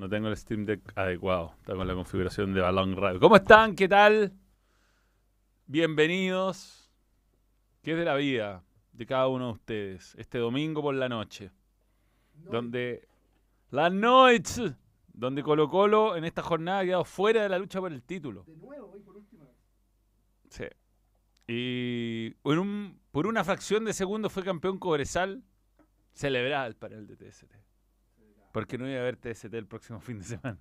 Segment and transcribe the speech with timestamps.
[0.00, 1.52] no tengo el Steam Deck adecuado.
[1.58, 3.20] Está con la configuración de Balón Radio.
[3.20, 3.74] ¿Cómo están?
[3.76, 4.32] ¿Qué tal?
[5.66, 6.90] Bienvenidos.
[7.82, 10.14] ¿Qué es de la vida de cada uno de ustedes?
[10.16, 11.50] Este domingo por la noche.
[12.34, 13.06] Donde.
[13.70, 14.74] La noche.
[15.12, 18.44] Donde Colo Colo en esta jornada ha quedado fuera de la lucha por el título.
[18.44, 19.54] De nuevo, hoy por última vez.
[20.48, 20.64] Sí.
[21.46, 25.42] Y por, un- por una fracción de segundo fue campeón Cobresal.
[26.14, 27.52] Celebral para el de TST.
[28.52, 30.58] Porque no iba a haber TST el próximo fin de semana.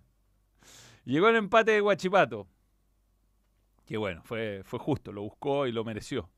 [1.05, 2.47] Llegó el empate de Guachipato.
[3.85, 6.29] Que bueno, fue, fue justo, lo buscó y lo mereció.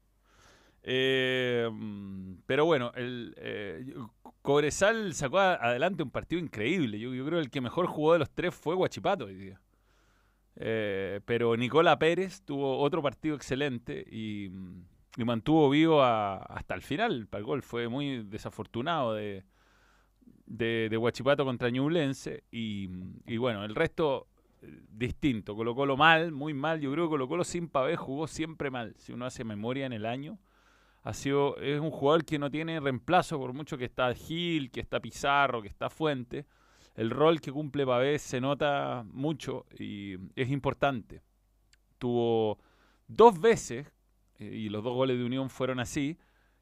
[0.83, 1.69] Eh,
[2.45, 3.93] pero bueno, el eh,
[4.41, 6.99] Cobresal sacó adelante un partido increíble.
[6.99, 9.61] Yo, creo que el que mejor jugó de los tres fue Guachipato hoy día.
[10.55, 14.51] Eh, pero Nicola Pérez tuvo otro partido excelente y,
[15.17, 17.27] mantuvo vivo hasta el final.
[17.27, 19.43] Para el gol fue muy desafortunado de,
[20.45, 22.43] de, de Huachipato contra Ñublense.
[22.51, 22.87] Y,
[23.37, 24.27] bueno, el resto
[24.61, 25.55] eh, distinto.
[25.55, 26.79] Colo Colo mal, muy mal.
[26.79, 28.93] Yo creo que Colo Colo sin Pavé jugó siempre mal.
[28.97, 30.39] Si uno hace memoria en el año,
[31.03, 34.81] ha sido, es un jugador que no tiene reemplazo por mucho que está Gil, que
[34.81, 36.45] está Pizarro, que está Fuente.
[36.95, 41.21] El rol que cumple Pavé se nota mucho y es importante.
[41.97, 42.59] Tuvo
[43.07, 43.91] dos veces,
[44.39, 46.17] eh, y los dos goles de Unión fueron así,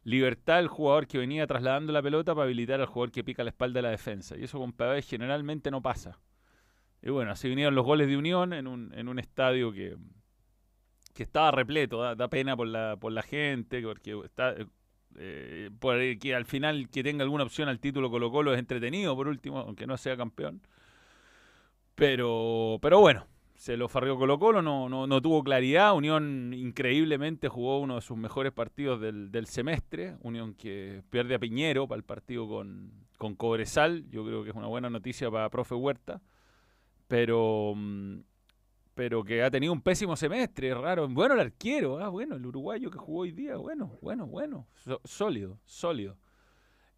[0.10, 3.52] libertad el jugador que venía trasladando la pelota para habilitar al jugador que pica la
[3.52, 4.36] espalda de la defensa.
[4.38, 6.20] Y eso con Pavé generalmente no pasa.
[7.02, 9.96] Y bueno, así vinieron los goles de Unión en un, en un estadio que,
[11.14, 14.56] que estaba repleto, da, pena por la, por la gente, porque está,
[15.18, 15.70] eh,
[16.36, 19.88] al final que tenga alguna opción al título Colo Colo es entretenido, por último, aunque
[19.88, 20.62] no sea campeón.
[21.96, 23.28] Pero, pero bueno,
[23.60, 25.94] se lo farrió Colo Colo, no, no, no tuvo claridad.
[25.94, 30.16] Unión increíblemente jugó uno de sus mejores partidos del, del semestre.
[30.22, 34.10] Unión que pierde a Piñero para el partido con, con Cobresal.
[34.12, 36.22] Yo creo que es una buena noticia para profe Huerta.
[37.10, 38.20] Pero, mm,
[38.96, 41.10] pero que ha tenido un pésimo semestre, es raro.
[41.10, 44.70] Bueno, el arquero, ah, bueno, el uruguayo que jugó hoy día, bueno, bueno, bueno,
[45.04, 46.16] sólido, sólido.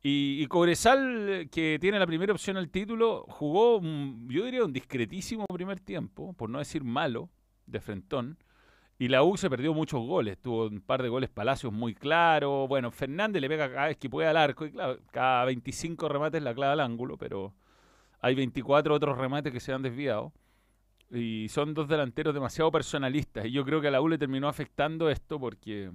[0.04, 3.80] Y, Cobresal, que tiene la primera opción al título, jugó,
[4.28, 7.30] yo diría, un discretísimo primer tiempo, por no decir malo,
[7.68, 8.38] de frentón.
[8.98, 12.68] Y la U se perdió muchos goles, tuvo un par de goles Palacios muy claros.
[12.68, 16.42] Bueno, Fernández le pega cada vez que puede al arco, y claro, cada 25 remates
[16.42, 17.54] la clava al ángulo, pero
[18.22, 20.34] hay 24 otros remates que se han desviado.
[21.12, 23.46] Y son dos delanteros demasiado personalistas.
[23.46, 25.92] Y yo creo que a la U le terminó afectando esto porque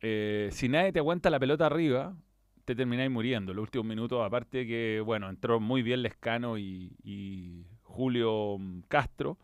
[0.00, 2.14] eh, si nadie te aguanta la pelota arriba,
[2.64, 3.52] te termináis muriendo.
[3.54, 9.38] Los últimos minutos, aparte que, bueno, entró muy bien Lescano y, Julio mm, Castro,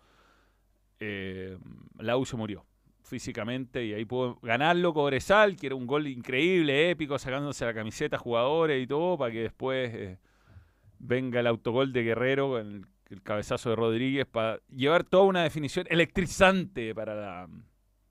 [0.99, 1.57] eh,
[1.99, 2.65] la U se murió
[3.03, 8.19] físicamente y ahí pudo ganarlo Cobresal, que era un gol increíble, épico, sacándose la camiseta
[8.19, 10.19] jugadores y todo, para que después eh,
[10.99, 15.87] venga el autogol de Guerrero, el, el cabezazo de Rodríguez, para llevar toda una definición
[15.91, 17.49] electrizante para la,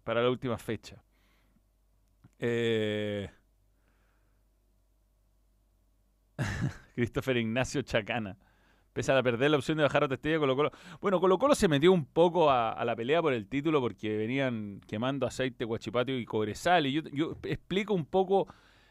[0.03, 1.01] para la última fecha.
[2.39, 3.29] Eh,
[6.95, 8.37] Christopher Ignacio Chacana.
[8.93, 10.71] Pese a perder la opción de bajar a Testella, Colo Colo.
[10.99, 14.81] Bueno, Colo Colo se metió un poco a, la pelea por el título porque venían
[14.87, 16.87] quemando aceite Guachipato y Cobresal.
[16.87, 18.47] Y yo, explico un poco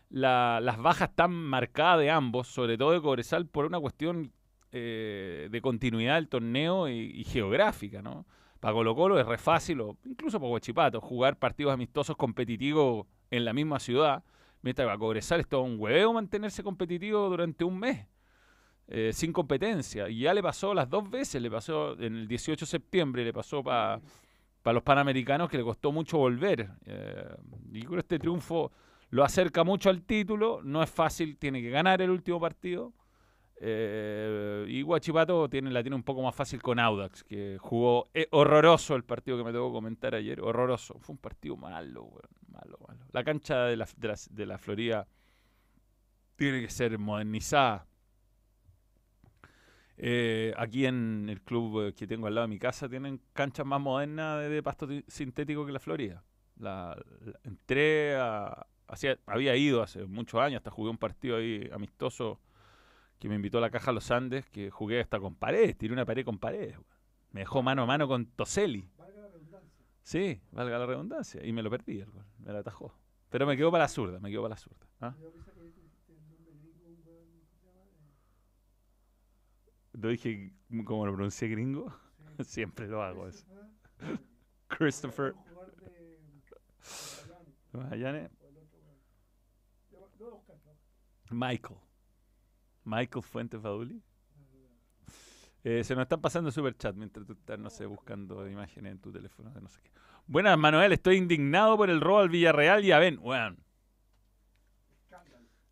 [0.09, 4.33] la- las bajas tan marcadas de ambos, sobre todo de Cobresal, por una cuestión
[4.71, 8.25] eh, de continuidad del torneo y, y geográfica, ¿no?
[8.61, 13.45] Para Colo Colo es re fácil, o incluso para Guachipato, jugar partidos amistosos competitivos en
[13.45, 14.25] la misma ciudad,
[14.63, 18.07] mientras que para Cobresal es todo un hueveo mantenerse competitivo durante un mes,
[18.89, 20.09] eh, sin competencia.
[20.09, 23.33] Y ya le pasó las dos veces, le pasó en el 18 de septiembre, le
[23.33, 24.01] pasó para
[24.65, 26.71] los Panamericanos que le costó mucho volver.
[26.87, 27.37] Eh,
[27.73, 28.73] y creo que este triunfo
[29.11, 32.93] lo acerca mucho al título, no es fácil, tiene que ganar el último partido.
[33.61, 38.29] Eh, y Guachipato tiene, la tiene un poco más fácil con Audax, que jugó eh,
[38.31, 40.99] horroroso el partido que me tocó comentar ayer, horroroso.
[41.01, 42.11] Fue un partido malo,
[42.49, 43.01] malo, malo.
[43.13, 43.89] La cancha de la,
[44.31, 45.09] de la, Florida
[46.37, 47.87] tiene que ser modernizada.
[49.97, 53.81] Eh, aquí en el club que tengo al lado de mi casa tienen canchas más
[53.81, 56.23] modernas de, pasto ti- sintético que la Florida.
[56.61, 56.97] La,
[57.43, 58.67] entré a,
[59.27, 62.39] había ido hace muchos años, hasta jugué un partido ahí amistoso
[63.19, 66.05] que me invitó a la caja Los Andes, que jugué hasta con paredes, tiré una
[66.05, 66.79] pared con paredes.
[67.33, 68.89] Me dejó mano a mano con Toselli.
[68.97, 69.87] Valga la redundancia.
[70.03, 71.45] Sí, valga la redundancia.
[71.45, 72.95] Y me lo perdí el gol, me lo atajó.
[73.29, 74.87] Pero me quedó para la zurda, me quedó para la zurda.
[75.01, 75.15] ¿ah?
[75.21, 75.33] Eh,
[79.93, 80.53] Lo dije
[80.85, 81.93] como lo pronuncié gringo.
[82.39, 82.45] sí.
[82.45, 83.45] Siempre lo hago eso.
[84.69, 85.49] Christopher, no.
[91.31, 91.88] Michael.
[92.89, 93.95] Michael Fuentes Baduli.
[93.95, 95.13] No, no, no.
[95.65, 98.99] Eh, se nos están pasando super chat mientras tú estás, no sé, buscando imágenes en
[98.99, 99.51] tu teléfono.
[99.51, 99.91] de No sé qué.
[100.27, 100.93] Buenas, Manuel.
[100.93, 103.19] Estoy indignado por el robo al Villarreal y a Ben.
[103.21, 103.59] Weón,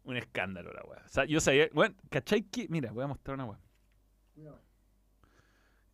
[0.05, 1.03] un escándalo la weá.
[1.05, 1.69] O sea, yo sabía.
[1.73, 2.69] Bueno, ¿cachai que?
[2.69, 3.61] Mira, voy a mostrar una weá.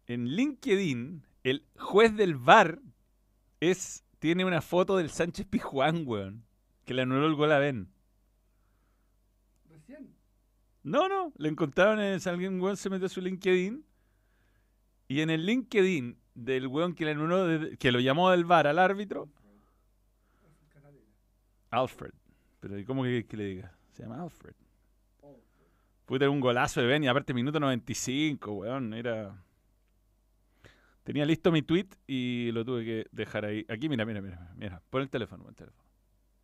[0.07, 2.81] En LinkedIn, el juez del VAR
[3.61, 6.45] es, tiene una foto del Sánchez Pijuán, weón.
[6.85, 7.89] Que le anuló el gol a Ben.
[10.83, 13.85] No, no, le encontraron en alguien weón se metió a su LinkedIn
[15.09, 19.29] y en el LinkedIn del weón que le que lo llamó del VAR al árbitro.
[21.71, 22.13] Alfred.
[22.61, 23.77] Pero ¿y ¿cómo que, que le diga?
[23.93, 24.55] Se llama Alfred.
[26.07, 29.43] Puta, un golazo de Ben y aparte minuto 95, weón, era...
[31.05, 33.65] Tenía listo mi tweet y lo tuve que dejar ahí.
[33.69, 34.83] Aquí, mira, mira, mira, mira.
[34.91, 35.85] Pon el teléfono, pon el teléfono.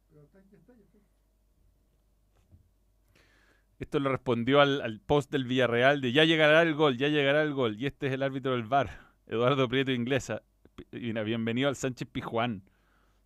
[0.08, 0.98] pero está, ya está, ya está.
[3.78, 7.54] Esto le respondió al, post del Villarreal de ya llegará el gol, ya llegará el
[7.54, 7.80] gol.
[7.80, 8.90] Y este es el árbitro del VAR,
[9.26, 10.42] Eduardo Prieto Inglesa.
[10.90, 12.64] Bienvenido al Sánchez Pijuán.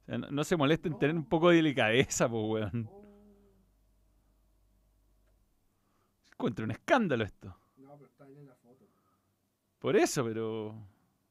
[0.03, 2.91] O sea, no, se molesten en tener un poco de delicadeza, pues, weón.
[6.33, 7.57] Encuentro un escándalo esto.
[7.79, 8.85] no, pero está en la foto.
[9.79, 10.87] Por eso, pero.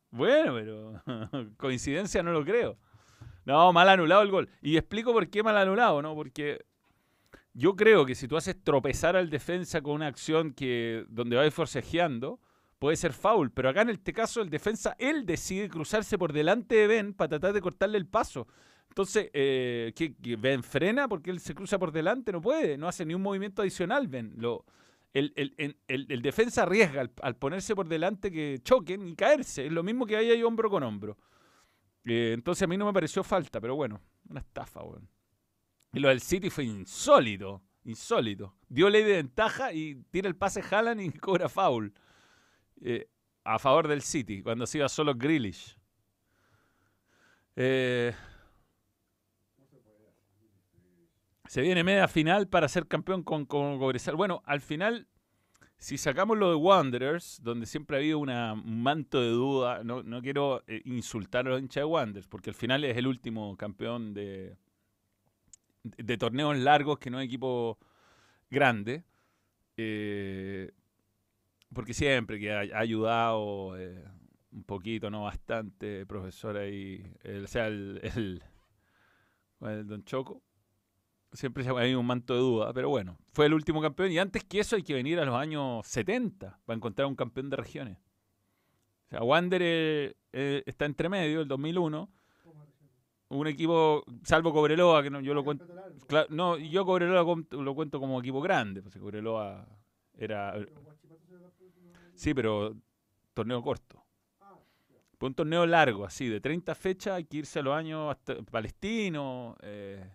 [0.10, 1.54] Bueno, pero.
[1.58, 2.78] Coincidencia no lo creo.
[3.46, 4.50] No, mal anulado el gol.
[4.62, 6.16] Y explico por qué mal anulado, ¿no?
[6.16, 6.66] Porque
[7.54, 11.50] yo creo que si tú haces tropezar al defensa con una acción que donde va
[11.52, 12.40] forcejeando,
[12.80, 13.52] puede ser foul.
[13.52, 17.30] Pero acá en este caso, el defensa, él decide cruzarse por delante de Ben para
[17.30, 18.48] tratar de cortarle el paso.
[18.90, 22.32] Entonces, eh, ¿qué, qué, Ben frena porque él se cruza por delante?
[22.32, 24.34] No puede, no hace ni un movimiento adicional, Ben.
[24.38, 24.66] Lo,
[25.14, 29.66] el, defensa arriesga al, ponerse por delante que choquen y caerse.
[29.66, 31.18] Es lo mismo que haya ahí hombro con hombro.
[32.06, 35.08] Eh, entonces a mí no me pareció falta, pero bueno, una estafa, weón.
[35.94, 38.56] Y lo del City fue insólito, insólito.
[38.70, 41.94] Dio ley de ventaja y tira el pase Haaland y cobra foul.
[42.82, 43.08] Eh,
[43.44, 45.78] a favor del City, cuando se iba solo Grealish.
[47.56, 48.14] Eh,
[51.48, 54.16] se viene media final para ser campeón con, con Cobresal.
[54.16, 55.08] Bueno, al final,
[55.78, 60.22] si sacamos lo de Wanderers, donde siempre ha habido un manto de duda, no, no
[60.22, 64.14] quiero eh, insultar a los hinchas de Wanderers, porque al final es el último campeón
[64.14, 64.56] de,
[65.84, 67.78] de torneos largos que no es equipo
[68.50, 69.04] grande.
[69.78, 70.72] eh,
[71.74, 74.04] porque siempre que ha, ayudado eh,
[74.52, 78.44] un poquito, no bastante, profesor ahí, el- o sea, el, el,
[79.62, 80.42] el Don Choco.
[81.34, 84.20] Siempre se ha habido un manto de duda, pero bueno, fue el último campeón y
[84.20, 87.56] antes que eso hay que venir a los años 70 para encontrar un campeón de
[87.58, 87.98] regiones.
[89.08, 90.14] O sea, Wander eh,
[90.66, 92.21] está entre medio, el 2001, Toma, recién.
[93.38, 95.66] Un equipo, salvo Cobreloa, que no, yo lo cuento.
[96.08, 99.66] Cla- no, yo Cobreloa lo, cuento como equipo grande, pues Cobreloa
[100.18, 100.52] era...
[100.52, 101.22] Guachipato.
[102.14, 102.76] Sí, pero
[103.34, 104.04] torneo corto.
[104.42, 104.58] Ah.
[105.18, 108.42] Fue un torneo largo, así, de 30 fechas, hay que irse a los años hasta
[108.44, 110.08] palestino, eh,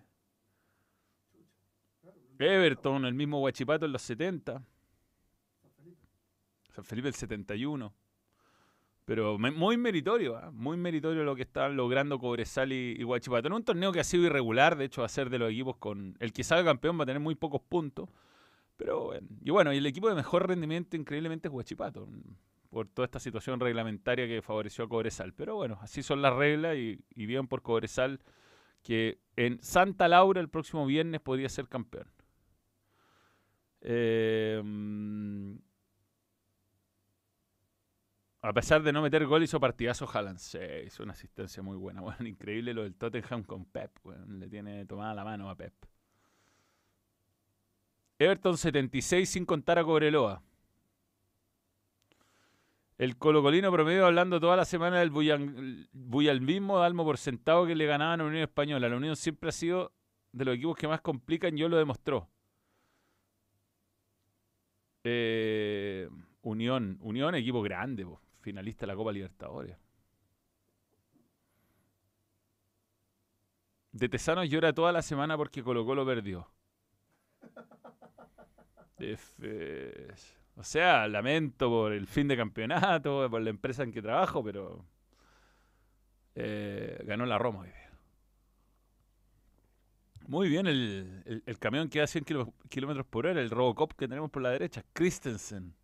[2.39, 4.63] Everton, el mismo Huachipato en los 70,
[5.63, 6.07] San Felipe.
[6.71, 7.95] San Felipe el 71.
[9.07, 10.51] Pero muy meritorio, ¿ah?
[10.53, 13.47] muy meritorio lo que están logrando Cobresal y, y Huachipato.
[13.47, 15.77] En un torneo que ha sido irregular, de hecho va a ser de los equipos
[15.77, 16.17] con...
[16.19, 18.09] El que salga campeón va a tener muy pocos puntos.
[18.77, 22.89] Pero bueno, y bueno, y el equipo de mejor rendimiento increíblemente es Huachipato, mm, por
[22.89, 25.33] toda esta situación reglamentaria que favoreció a Cobresal.
[25.35, 28.21] Pero bueno, así son las reglas y, y bien por Cobresal
[28.83, 32.09] que en Santa Laura el próximo viernes podría ser campeón.
[33.83, 35.55] Eh, mm,
[38.47, 40.39] a pesar de no meter gol, hizo partidazo Haaland.
[40.39, 42.01] Sí, hizo una asistencia muy buena.
[42.07, 43.91] Bueno, increíble lo del Tottenham con Pep.
[44.29, 45.75] le tiene tomada la mano a Pep.
[48.19, 50.43] Everton 76 sin contar a Cobreloa.
[52.99, 58.21] El colocolino promedio hablando toda la semana del bullalmismo, Dalmo por sentado que le ganaban
[58.21, 58.89] a la Unión Española.
[58.89, 59.93] La Unión siempre ha sido
[60.33, 62.31] de los equipos que más complican, yo lo demostró.
[65.05, 66.09] Eh,
[66.43, 68.07] Unión, Unión, equipo grande,
[68.47, 69.77] finalista de la Copa Libertadores.
[73.91, 76.49] De Tesanos llora toda la semana porque Colo Colo perdió.
[80.57, 84.85] O sea, lamento por el fin de campeonato, por la empresa en que trabajo, pero
[86.35, 87.91] eh, ganó la Roma hoy día.
[90.29, 94.09] Muy bien el, el- camión que da 100 kilo- kilómetros por hora, el Robocop que
[94.09, 95.75] tenemos por la derecha, Christensen.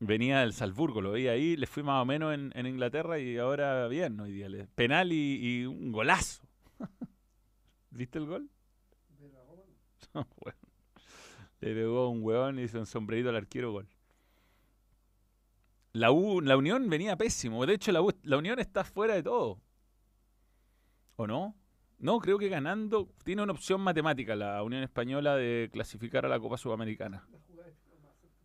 [0.00, 3.88] Venía del Salzburgo, lo vi ahí, le fui más o menos en, Inglaterra y ahora
[3.88, 4.48] bien hoy día.
[4.48, 6.42] le- Penal y, un golazo.
[7.90, 8.48] ¿Viste el gol?
[11.60, 13.88] Le pegó un huevón y hizo un sombrerito al arquero gol.
[15.92, 17.66] La, U, la Unión venía pésimo.
[17.66, 19.60] De hecho, la, U- la Unión está fuera de todo.
[21.16, 21.56] ¿O no?
[21.98, 26.38] No, creo que ganando tiene una opción matemática la Unión Española de clasificar a la
[26.38, 27.26] Copa Sudamericana.
[27.32, 28.36] La jugada es más cerca.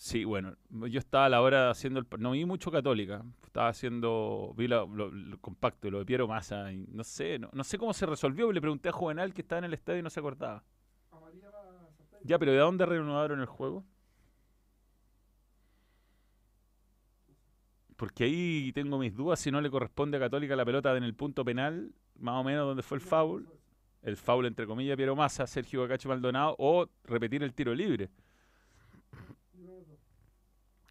[0.00, 2.06] Sí, bueno, yo estaba a la hora haciendo el...
[2.18, 3.24] No vi mucho Católica.
[3.44, 4.54] Estaba haciendo...
[4.56, 6.72] Vi la- lo, lo compacto, lo de Piero Massa.
[6.72, 8.52] Y no sé, no, no sé cómo se resolvió.
[8.52, 10.62] Le pregunté a Juvenal que estaba en el estadio y no se acordaba.
[12.22, 13.84] Ya, pero ¿de dónde reanudaron el juego?
[17.96, 21.14] Porque ahí tengo mis dudas si no le corresponde a Católica la pelota en el
[21.14, 23.48] punto penal, más o menos donde fue el foul,
[24.02, 28.08] el foul entre comillas Piero Massa, Sergio Bacacho Maldonado, o repetir el tiro libre.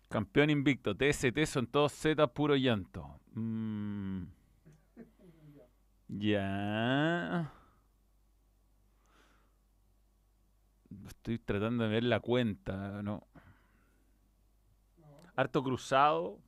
[0.10, 3.20] Campeón invicto, TST son todos Z puro llanto.
[3.34, 4.24] Mm,
[6.08, 7.53] ya.
[11.08, 13.27] Estoy tratando de ver la cuenta, ¿no?
[15.36, 16.39] Harto cruzado,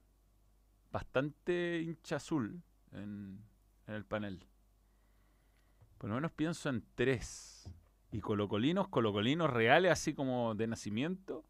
[0.91, 3.43] bastante hincha azul en,
[3.87, 4.47] en el panel.
[5.97, 7.69] Por lo menos pienso en tres.
[8.11, 11.43] Y colocolinos, colocolinos reales, así como de nacimiento.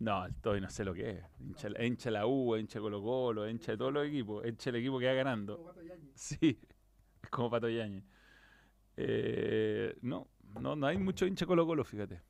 [0.00, 1.24] No, el Toy no sé lo que es.
[1.40, 4.46] Hincha, hincha la U, hincha Colo Colo, hincha de todos los equipos.
[4.46, 5.74] Hincha el equipo que va ganando.
[6.14, 6.58] Sí,
[7.22, 8.04] es como Pato Yañez.
[9.02, 10.28] Eh, no,
[10.60, 12.20] no, no hay mucho hincha Colo Colo, fíjate.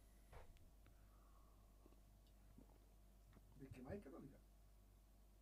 [3.58, 4.36] ¿De que más hay católica?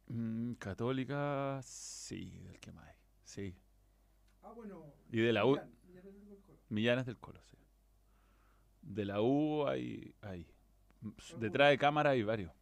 [0.06, 2.96] Mm, católica, sí, del que más hay.
[3.24, 3.54] Sí.
[4.42, 4.86] Ah, bueno.
[5.10, 6.58] Y de la U, Millán, Millán es del Colo.
[6.70, 7.58] Millanes del Colo, sí.
[8.80, 10.46] De la U hay, hay.
[11.38, 12.52] Detrás de cámara hay varios.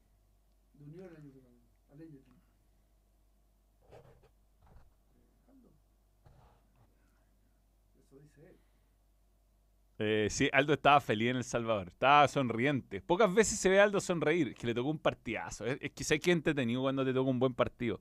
[9.99, 11.89] Eh, sí, Aldo estaba feliz en El Salvador.
[11.89, 13.01] Estaba sonriente.
[13.01, 14.55] Pocas veces se ve a Aldo sonreír.
[14.55, 15.65] Que le tocó un partidazo.
[15.65, 18.01] Es, es que sé que entretenido cuando te toca un buen partido.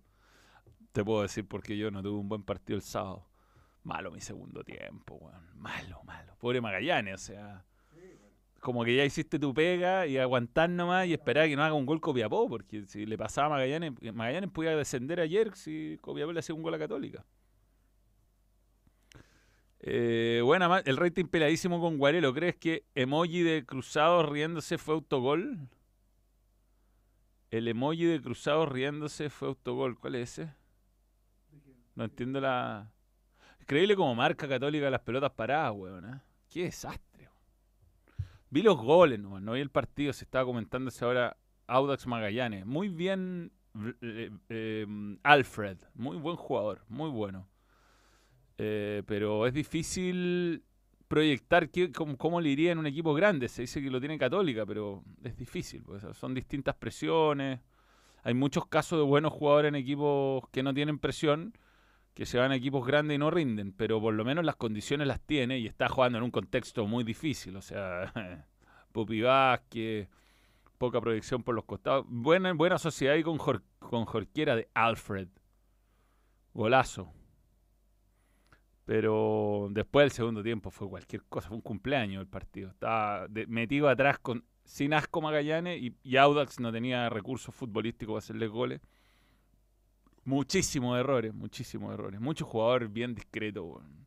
[0.92, 3.28] Te puedo decir porque yo no tuve un buen partido el sábado.
[3.84, 5.58] Malo mi segundo tiempo, weón.
[5.58, 6.36] Malo, malo.
[6.40, 7.66] Pobre Magallanes, o sea.
[8.66, 11.86] Como que ya hiciste tu pega y aguantar nomás y esperar que no haga un
[11.86, 16.40] gol Copiapó, porque si le pasaba a Magallanes, Magallanes podía descender ayer si Copiapó le
[16.40, 17.24] hacía un gol a Católica.
[19.82, 22.34] Eh, buena, ma- el rating peladísimo con Guarelo.
[22.34, 25.60] ¿Crees que emoji de cruzado riéndose fue autogol?
[27.52, 30.00] El emoji de cruzado riéndose fue autogol.
[30.00, 30.52] ¿Cuál es ese?
[31.94, 32.92] No entiendo la.
[33.62, 36.16] Increíble como marca católica las pelotas paradas, weón.
[36.16, 36.20] ¿eh?
[36.50, 37.15] Qué desastre.
[38.56, 40.14] Vi los goles, no, no vi el partido.
[40.14, 41.36] Se estaba comentándose ahora
[41.68, 42.66] Audax Magallanes.
[42.66, 43.52] Muy bien,
[44.02, 45.78] eh, eh, Alfred.
[45.94, 47.50] Muy buen jugador, muy bueno.
[48.58, 50.64] Eh, pero es difícil
[51.10, 53.50] proyectar cómo, cómo le iría en un equipo grande.
[53.50, 55.84] Se dice que lo tiene Católica, pero es difícil.
[55.84, 57.60] pues, son distintas presiones.
[58.24, 61.52] Hay muchos casos de buenos jugadores en equipos que no tienen presión,
[62.16, 65.08] que se van a equipos grandes y no rinden, pero por lo menos las condiciones
[65.08, 67.56] las tiene y está jugando en un contexto muy difícil.
[67.58, 68.48] O sea,
[68.94, 70.10] Pupi Vázquez,
[70.80, 72.06] poca proyección por los costados.
[72.10, 75.30] Buena, buena sociedad ahí con, Jor- con Jorquera de Alfred.
[76.54, 77.12] Golazo.
[78.86, 82.70] Pero después del segundo tiempo fue cualquier cosa, fue un cumpleaños el partido.
[82.70, 88.20] Estaba metido atrás con sin asco Magallanes y, y Audax no tenía recursos futbolísticos para
[88.20, 88.82] hacerle goles.
[90.26, 92.20] Muchísimos errores, muchísimos errores.
[92.20, 93.64] Muchos jugadores bien discretos.
[93.64, 94.06] weón.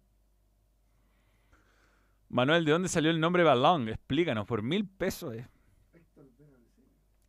[2.29, 3.89] Manuel, ¿de dónde salió el nombre Balón?
[3.89, 5.35] Explícanos, por mil pesos.
[5.35, 5.49] eh.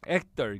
[0.05, 0.59] Héctor.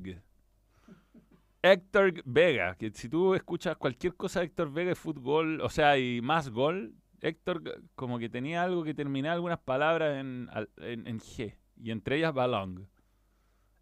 [1.62, 2.14] Héctor.
[2.24, 6.50] Vega, que si tú escuchas cualquier cosa de Héctor Vega fútbol, o sea, y más
[6.50, 11.56] gol, Héctor como que tenía algo que terminaba algunas palabras en, al- en, en G,
[11.82, 12.88] y entre ellas balón.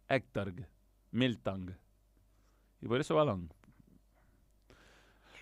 [0.08, 0.54] Héctor,
[1.12, 1.76] Milton.
[2.80, 3.52] Y por eso balón.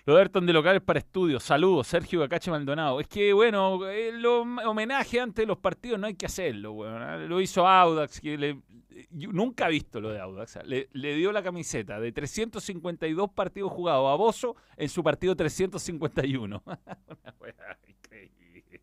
[0.06, 1.42] Roberton de locales para estudios.
[1.42, 3.00] Saludos, Sergio Bacache Maldonado.
[3.00, 7.02] Es que, bueno, el hom- homenaje antes de los partidos no hay que hacerlo, weón.
[7.02, 7.16] ¿ah?
[7.16, 8.60] Lo hizo Audax, que le,
[9.10, 10.60] nunca he visto lo de Audax.
[10.64, 16.62] Le, le dio la camiseta de 352 partidos jugados a Bozo en su partido 351.
[16.66, 18.80] Una weá increíble.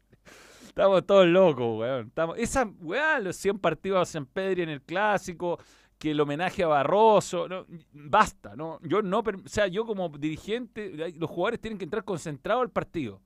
[0.68, 2.08] Estamos todos locos, weón.
[2.08, 5.60] Estamos, esa weá, los 100 partidos a San Pedro en el clásico,
[5.98, 8.80] que el homenaje a Barroso, no, basta, ¿no?
[8.82, 13.22] Yo no, o sea, yo como dirigente, los jugadores tienen que entrar concentrados al partido.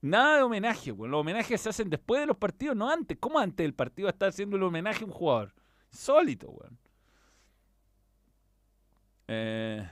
[0.00, 1.10] Nada de homenaje, weón.
[1.10, 3.18] Los homenajes se hacen después de los partidos, no antes.
[3.18, 5.54] ¿Cómo antes del partido está haciendo el homenaje a un jugador?
[5.90, 6.78] Sólito, weón.
[9.28, 9.88] Eh,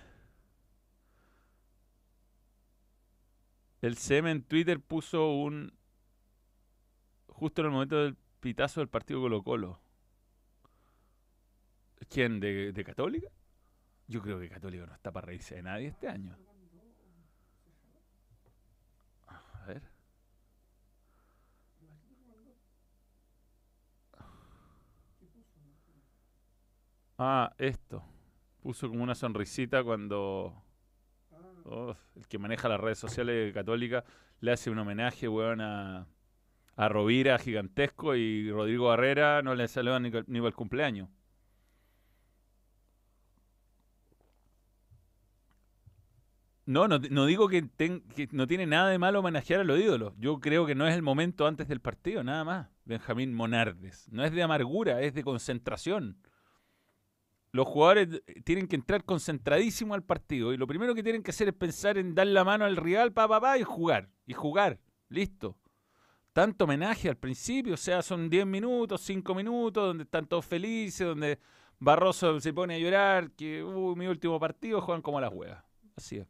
[3.83, 5.73] el CM en Twitter puso un
[7.29, 9.81] justo en el momento del pitazo del partido Colo Colo.
[12.09, 12.41] ¿Quién?
[12.41, 13.29] ¿De, Católica?
[14.09, 16.37] Yo creo que Católica no está para reírse de nadie este año.
[19.27, 19.83] A ver.
[27.19, 28.05] Ah, esto.
[28.63, 30.67] Puso como una sonrisita cuando
[31.69, 34.05] Uf, el que maneja las redes sociales de Católica
[34.41, 36.07] le hace un homenaje, weón, a,
[36.77, 41.09] a Rovira gigantesco y Rodrigo Barrera no le salió ni, ni para el cumpleaños.
[46.67, 49.79] No, no, no digo que, ten- que no tiene nada de malo homenajear a los
[49.79, 50.15] ídolos.
[50.19, 52.69] Yo creo que no es el momento antes del partido, nada más.
[52.85, 54.09] Benjamín Monardes.
[54.11, 56.19] No es de amargura, es de concentración.
[57.53, 61.49] Los jugadores tienen que entrar concentradísimo al partido y lo primero que tienen que hacer
[61.49, 64.11] es pensar en dar la mano al rival, pa, pa, pa, y jugar.
[64.27, 64.81] Y jugar.
[65.09, 65.57] Listo.
[66.33, 71.07] Tanto homenaje al principio, o sea, son 10 minutos, 5 minutos, donde están todos felices,
[71.07, 71.39] donde
[71.79, 75.65] Barroso se pone a llorar, que, uy, mi último partido, juegan como las huevas.
[75.97, 76.27] Así es.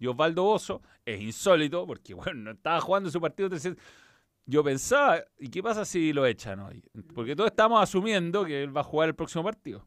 [0.00, 3.80] Y Osvaldo Bozo es insólito, porque, bueno, no estaba jugando su partido 300.
[4.46, 6.82] Yo pensaba, ¿y qué pasa si lo echan hoy?
[7.14, 9.86] Porque todos estamos asumiendo que él va a jugar el próximo partido.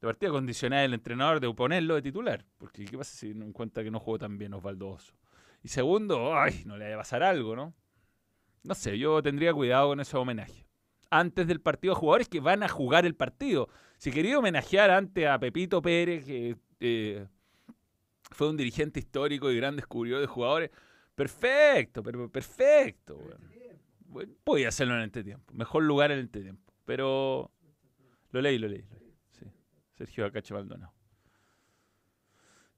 [0.00, 2.46] De partida condicionada el entrenador de ponerlo de titular.
[2.56, 5.12] Porque ¿qué pasa si no en cuenta que no jugó tan bien Osvaldo Oso?
[5.62, 7.74] Y segundo, ay, no le vaya a pasar algo, ¿no?
[8.62, 10.66] No sé, yo tendría cuidado con ese homenaje.
[11.10, 13.68] Antes del partido a jugadores que van a jugar el partido.
[13.98, 17.26] Si quería homenajear antes a Pepito Pérez, que eh,
[18.30, 20.70] fue un dirigente histórico y gran descubridor de jugadores,
[21.14, 23.16] perfecto, pero perfecto.
[23.16, 23.50] weón.
[24.06, 25.52] Bueno, podía hacerlo en el entretiempo.
[25.54, 26.72] Mejor lugar en el entretiempo.
[26.84, 27.52] Pero
[28.32, 28.82] lo leí, lo leí.
[28.82, 29.14] Lo leí.
[29.30, 29.46] Sí.
[29.96, 30.92] Sergio Acache Maldonado.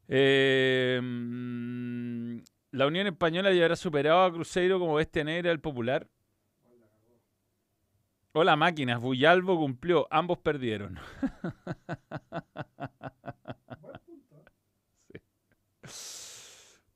[0.09, 2.39] Eh, mm,
[2.73, 6.09] la Unión Española ya habrá superado a Cruzeiro como bestia negra del popular.
[8.35, 10.99] Hola máquinas, Buyalbo cumplió, ambos perdieron.
[13.81, 14.37] buen punto.
[14.37, 14.45] ¿eh?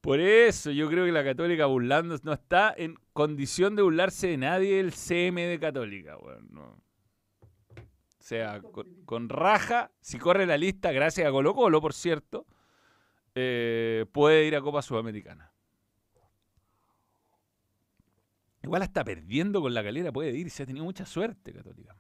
[0.06, 4.36] Por eso yo creo que la Católica burlando no está en condición de burlarse de
[4.36, 6.16] nadie el CM de Católica.
[6.18, 6.62] weón, no.
[6.62, 12.46] O sea, con, con raja, si corre la lista, gracias a Colo Colo, por cierto,
[13.34, 15.52] eh, puede ir a Copa Sudamericana.
[18.62, 21.96] Igual hasta perdiendo con la calera puede ir, se ha tenido mucha suerte Católica.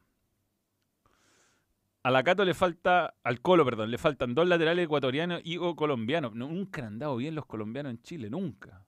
[2.06, 5.74] A la Cato le falta, al Colo, perdón, le faltan dos laterales ecuatorianos y o
[5.74, 6.36] colombianos.
[6.36, 8.86] No, nunca han andado bien los colombianos en Chile, nunca.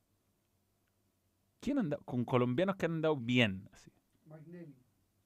[1.59, 2.05] ¿Quién ha andado?
[2.05, 3.91] Con colombianos que han andado bien, así.
[4.25, 4.77] Magnelli.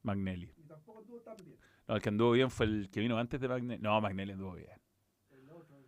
[0.04, 0.54] Magnelli.
[0.56, 1.58] Y tampoco estuvo tan bien.
[1.86, 3.82] No, el que anduvo bien fue el que vino antes de Magnelli.
[3.82, 4.70] No, Magnelli anduvo bien.
[5.28, 5.84] El otro, el,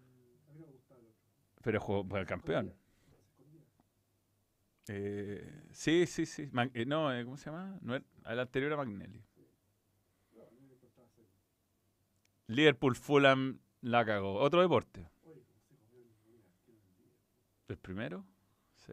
[0.46, 1.22] a mí me gustaba el otro.
[1.62, 2.74] Pero jugó para el campeón.
[4.88, 6.50] Eh, sí, sí, sí.
[6.74, 7.78] Eh, no, eh, ¿cómo se llama?
[7.80, 9.24] No al anterior a Magnelli.
[10.34, 11.30] No, a mí me costaba hacerlo.
[12.46, 14.34] Liverpool, Fulham, la cagó.
[14.40, 15.08] Otro deporte.
[15.24, 15.34] El
[16.26, 17.12] Milan, qué buen día.
[17.68, 18.24] ¿El primero?
[18.76, 18.92] Sí.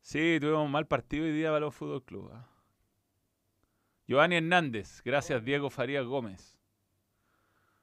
[0.00, 2.30] Sí, tuvimos un mal partido hoy día para los Fútbol Club.
[2.32, 2.48] ¿ah?
[4.06, 6.58] Giovanni Hernández, gracias Diego Farías Gómez.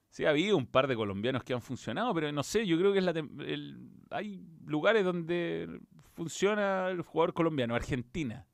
[0.09, 2.93] Sí, ha habido un par de colombianos que han funcionado, pero no sé, yo creo
[2.93, 5.81] que es el- hay lugares donde
[6.13, 7.75] funciona el jugador colombiano.
[7.75, 8.47] Argentina.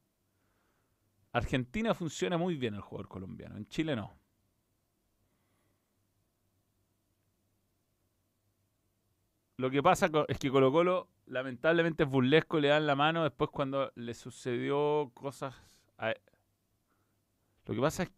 [1.32, 4.20] Argentina funciona muy bien el jugador colombiano, en Chile no.
[9.62, 13.52] Lo que pasa es que Colo Colo lamentablemente es burlesco, le dan la mano después
[13.52, 15.54] cuando le sucedió cosas...
[16.00, 16.16] a- e,
[17.68, 18.12] Lo que pasa es...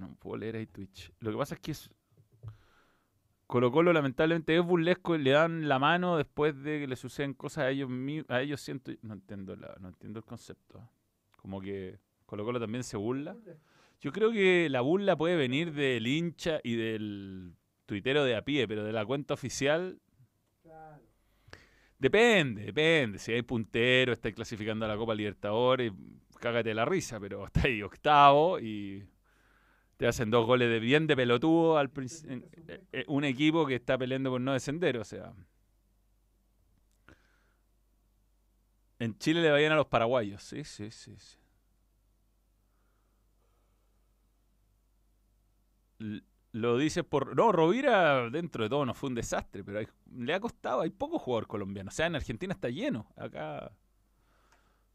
[0.00, 1.12] No puedo leer ahí Twitch.
[1.18, 1.90] Lo que pasa es que es...
[3.46, 7.34] Colo Colo lamentablemente es burlesco y le dan la mano después de que le suceden
[7.34, 7.90] cosas a ellos
[8.28, 10.88] a ellos siento no entiendo la- no entiendo el concepto
[11.36, 13.36] como que Colo Colo también se burla
[14.00, 17.52] yo creo que la burla puede venir del hincha y del
[17.86, 20.00] tuitero de a pie pero de la cuenta oficial.
[22.00, 23.18] Depende, depende.
[23.18, 25.92] Si hay puntero, estáis clasificando a la Copa Libertadores,
[26.40, 29.04] cágate la risa, pero estáis octavo y
[29.98, 31.90] te hacen dos goles de bien de pelotudo al
[32.28, 32.44] en-
[32.92, 35.34] eh, un equipo que está peleando por no descender, o sea.
[39.00, 41.36] En Chile le vayan a los paraguayos, sí, sí, sí, sí.
[46.52, 47.36] Lo dices por.
[47.36, 49.80] No, Rovira dentro de todo no fue un desastre, pero
[50.16, 50.80] le ha costado.
[50.80, 51.94] Hay pocos jugadores colombianos.
[51.94, 53.06] O sea, en Argentina está lleno.
[53.16, 53.70] Acá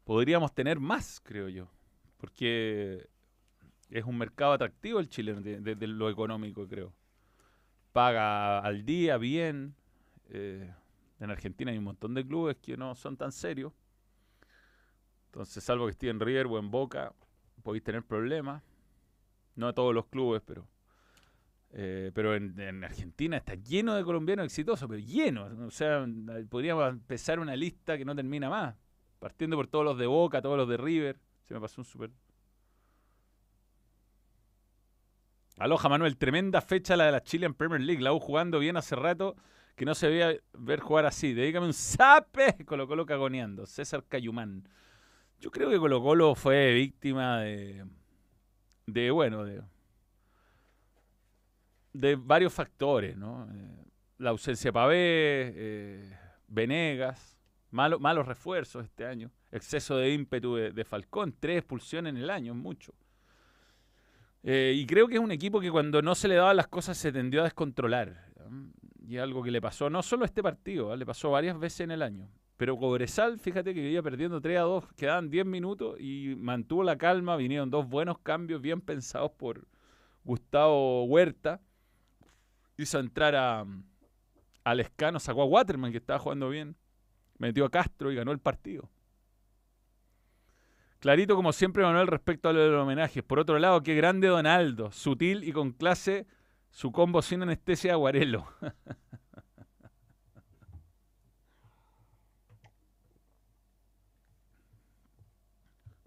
[0.04, 1.68] podríamos tener más, creo yo.
[2.18, 3.08] Porque
[3.90, 6.92] es un mercado atractivo el chileno de- desde lo económico, creo.
[7.92, 9.74] Paga al día, bien.
[10.28, 10.70] Eh,
[11.20, 13.72] en Argentina hay un montón de clubes que no son tan serios.
[15.26, 17.14] Entonces, salvo que esté en River o en Boca,
[17.62, 18.62] podéis tener problemas.
[19.54, 20.66] No a todos los clubes, pero.
[21.72, 25.48] Eh, pero en, en Argentina está lleno de colombianos exitosos, pero lleno.
[25.66, 26.06] O sea,
[26.48, 28.74] podríamos empezar una lista que no termina más.
[29.18, 31.18] Partiendo por todos los de Boca, todos los de River.
[31.44, 32.10] Se me pasó un súper.
[35.58, 38.02] Aloha Manuel, tremenda fecha la de la Chile en Premier League.
[38.02, 39.36] La U jugando bien hace rato
[39.74, 41.34] que no se veía ver jugar así.
[41.34, 42.64] Dedícame un zape.
[42.66, 43.66] Colo Colo cagoneando.
[43.66, 44.68] César Cayumán.
[45.40, 47.84] Yo creo que Colo Colo fue víctima de.
[48.86, 49.62] de bueno, de.
[52.00, 53.46] De varios factores, ¿no?
[53.52, 53.84] Eh,
[54.18, 54.96] la ausencia de Pavé,
[55.54, 57.38] eh, Venegas,
[57.70, 62.54] malo- malos refuerzos este año, exceso de ímpetu de, Falcón, tres expulsiones en el año,
[62.54, 62.92] mucho.
[64.42, 66.96] Eh, y creo que es un equipo que cuando no se le daban las cosas
[66.96, 68.24] se tendió a descontrolar.
[69.08, 71.90] Y algo que le pasó no solo a este partido, le pasó varias veces en
[71.92, 72.28] el año.
[72.56, 76.96] Pero Cobresal, fíjate que iba perdiendo 3 a 2, quedaban 10 minutos y mantuvo la
[76.96, 77.36] calma.
[77.36, 79.66] Vinieron dos buenos cambios bien pensados por
[80.24, 81.60] Gustavo Huerta.
[82.78, 83.64] Hizo entrar a,
[84.64, 86.76] a Lescano, sacó a Waterman, que estaba jugando bien.
[87.38, 88.88] Metió a Castro y ganó el partido.
[91.00, 93.22] Clarito, como siempre, Manuel, respecto a lo de los homenajes.
[93.22, 94.90] Por otro lado, qué grande Donaldo.
[94.92, 96.26] Sutil y con clase,
[96.70, 98.46] su combo sin anestesia aguarelo.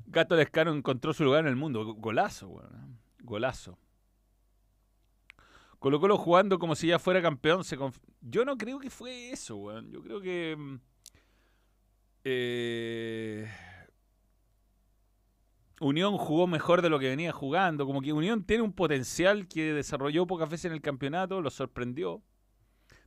[0.07, 1.85] Gato Lescano encontró su lugar en el mundo.
[1.85, 2.73] Go- Golazo, weón.
[2.73, 2.95] ¿eh?
[3.23, 3.77] Golazo.
[5.79, 7.63] Colo jugando como si ya fuera campeón.
[8.21, 9.89] Yo no creo que fue eso, weón.
[9.91, 10.55] Yo creo que.
[10.57, 10.75] mm,
[12.25, 13.47] eh,
[15.81, 17.85] Unión jugó mejor de lo que venía jugando.
[17.85, 22.21] Como que Unión tiene un potencial que desarrolló pocas veces en el campeonato, lo sorprendió.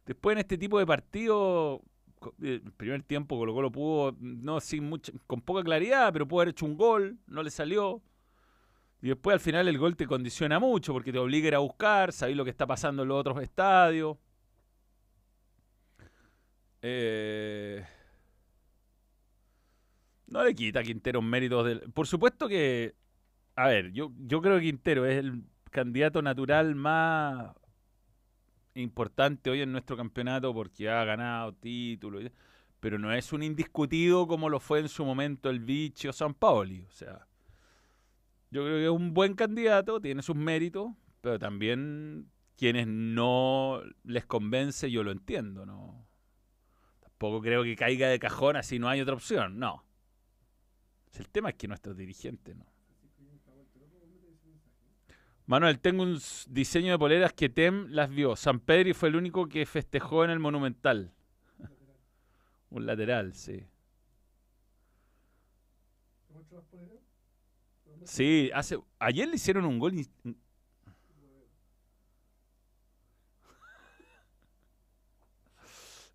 [0.07, 1.81] Después en este tipo de partidos,
[2.19, 6.27] co- eh, el primer tiempo Colo Colo pudo, no sin mucha, con poca claridad, pero
[6.27, 8.01] pudo haber hecho un gol, no le salió.
[9.03, 11.59] Y después al final el gol te condiciona mucho porque te obliga a ir a
[11.59, 14.17] buscar, sabés lo que está pasando en los otros estadios.
[16.83, 17.85] Eh,
[20.29, 21.81] no le quita a Quintero méritos del.
[21.93, 22.95] Por supuesto que.
[23.57, 27.55] A ver, yo, yo creo que Quintero es el candidato natural más
[28.75, 32.31] importante hoy en nuestro campeonato porque ha ganado títulos.
[32.79, 36.35] Pero no es un indiscutido como lo fue en su momento el Vichy o San
[36.35, 36.85] Paoli.
[36.89, 37.27] O sea,
[38.53, 44.27] yo creo que es un buen candidato, tiene sus méritos, pero también quienes no les
[44.27, 46.07] convence, yo lo entiendo, ¿no?
[47.01, 49.83] Tampoco creo que caiga de cajón así no hay otra opción, no.
[51.15, 52.67] El tema es que nuestros dirigentes, ¿no?
[55.47, 56.19] Manuel, tengo un
[56.51, 58.37] diseño de poleras que Tem las vio.
[58.37, 61.13] San Pedri fue el único que festejó en el Monumental.
[62.71, 63.65] un lateral, sí.
[66.29, 67.02] ¿Te las poleras?
[68.05, 69.95] Sí, hace, ayer le hicieron un gol.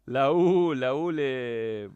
[0.06, 1.90] La U, la U le,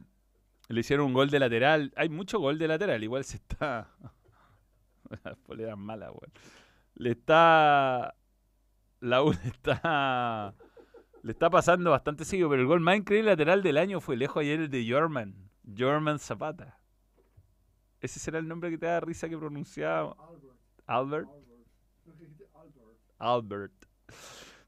[0.67, 1.93] le hicieron un gol de lateral.
[1.95, 3.89] Hay mucho gol de lateral, igual se está.
[5.23, 6.33] Las poleras malas, weón.
[6.95, 8.15] Le está.
[8.99, 10.53] La U le está.
[11.23, 14.41] Le está pasando bastante seguido, pero el gol más increíble lateral del año fue lejos
[14.41, 15.49] ayer el de Jorman.
[15.77, 16.80] Jorman Zapata.
[18.01, 20.15] Ese será el nombre que te da risa que pronunciaba
[20.87, 21.29] Albert.
[21.29, 21.29] Albert.
[23.19, 23.85] Albert.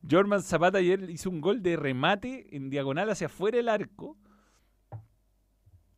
[0.09, 4.17] Jorman Zapata ayer hizo un gol de remate en diagonal hacia afuera del arco.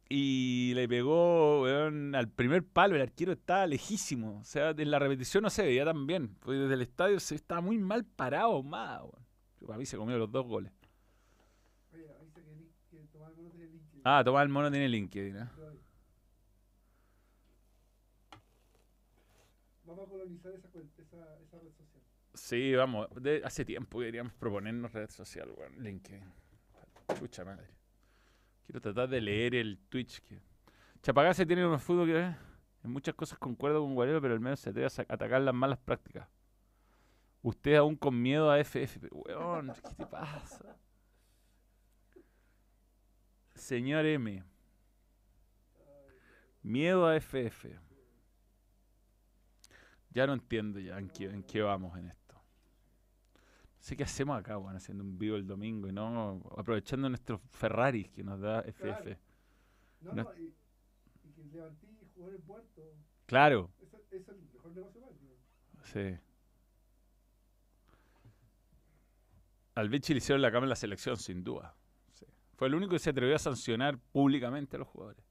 [0.07, 2.95] Y le pegó weón, al primer palo.
[2.95, 4.39] El arquero estaba lejísimo.
[4.39, 6.35] O sea, en la repetición no se veía tan bien.
[6.39, 8.61] Porque desde el estadio se estaba muy mal parado.
[8.61, 9.01] Más.
[9.65, 10.71] Para mí se comió los dos goles.
[11.91, 12.41] Oye, que,
[12.91, 13.81] que Tomás Mono tiene.
[14.03, 15.37] Ah, Tomás el Mono tiene LinkedIn.
[15.37, 15.49] ¿eh?
[15.55, 15.79] Pero ahí.
[19.95, 22.03] Vamos a colonizar esa, esa, esa red social.
[22.33, 23.07] Sí, vamos.
[23.45, 25.81] hace tiempo que deberíamos proponernos red social, weón.
[25.81, 26.21] LinkedIn.
[27.17, 27.67] Chucha madre.
[28.65, 30.19] Quiero tratar de leer el Twitch.
[30.21, 30.41] Que...
[31.01, 32.17] Chapagase tiene un fútbol que
[32.83, 36.27] en muchas cosas concuerdo con Guarelo, pero al menos se sa- atacar las malas prácticas.
[37.41, 39.07] Usted aún con miedo a FF.
[39.11, 40.77] Weón, ¿qué te pasa?
[43.53, 44.43] Señor M.
[46.63, 47.84] Miedo a FF.
[50.15, 52.33] Ya no entiendo ya en qué, en qué vamos en esto.
[52.35, 57.39] No sé qué hacemos acá, weón, haciendo un vivo el domingo y no aprovechando nuestros
[57.51, 59.17] Ferraris que nos da FF.
[60.01, 60.23] No, No.
[60.23, 60.55] no, y,
[61.23, 62.85] y que levantí jugadores muertos.
[63.27, 65.37] Claro, Ese ese es el mejor negocio ellos.
[65.83, 66.17] sí.
[69.75, 71.75] Al Vichy le hicieron la cama en la selección, sin duda.
[72.13, 72.25] Sí.
[72.55, 75.24] Fue el único que se atrevió a sancionar públicamente a los jugadores.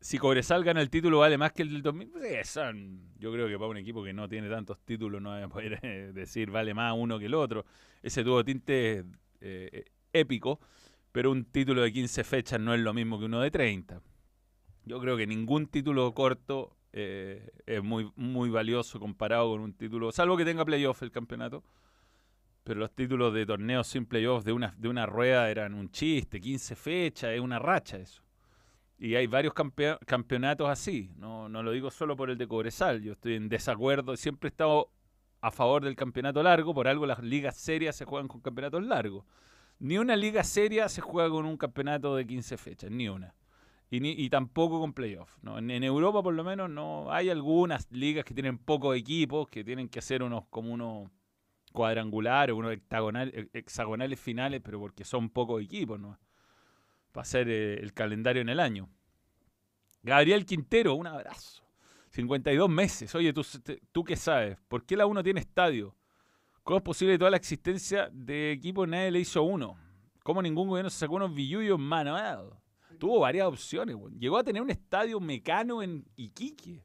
[0.00, 2.72] Si Cobresal gana el título vale más que el del 2000, pues, eh,
[3.18, 5.80] yo creo que para un equipo que no tiene tantos títulos no va a poder
[5.82, 7.64] eh, decir vale más uno que el otro.
[8.02, 9.04] Ese tuvo tinte
[9.40, 10.60] eh, épico,
[11.12, 14.00] pero un título de 15 fechas no es lo mismo que uno de 30.
[14.84, 20.12] Yo creo que ningún título corto eh, es muy, muy valioso comparado con un título,
[20.12, 21.64] salvo que tenga playoff el campeonato.
[22.64, 26.38] Pero los títulos de torneos sin playoff de una, de una rueda eran un chiste,
[26.38, 28.22] 15 fechas, es una racha eso.
[28.98, 33.12] Y hay varios campeonatos así, no, no lo digo solo por el de Cobresal, yo
[33.12, 34.90] estoy en desacuerdo, siempre he estado
[35.40, 39.24] a favor del campeonato largo, por algo las ligas serias se juegan con campeonatos largos.
[39.78, 43.34] Ni una liga seria se juega con un campeonato de 15 fechas, ni una.
[43.90, 45.38] Y, ni, y tampoco con playoff.
[45.42, 45.58] ¿no?
[45.58, 49.88] En, Europa por lo menos no hay algunas ligas que tienen pocos equipos, que tienen
[49.88, 51.08] que hacer unos como unos
[51.72, 52.76] cuadrangulares, unos
[53.52, 56.18] hexagonales finales, pero porque son pocos equipos, ¿no?
[57.12, 58.88] Para hacer eh, el calendario en el año.
[60.02, 61.62] Gabriel Quintero, un abrazo.
[62.10, 63.14] 52 meses.
[63.14, 63.44] Oye, ¿tú,
[63.92, 64.58] ¿tú qué sabes?
[64.68, 65.94] ¿Por qué la 1 tiene estadio?
[66.62, 69.78] ¿Cómo es posible toda la existencia de equipos nadie le hizo uno?
[70.22, 72.50] ¿Cómo ningún gobierno se sacó unos billullos manuel?
[72.98, 73.96] Tuvo varias opciones.
[74.18, 76.84] Llegó a tener un estadio mecano en Iquique.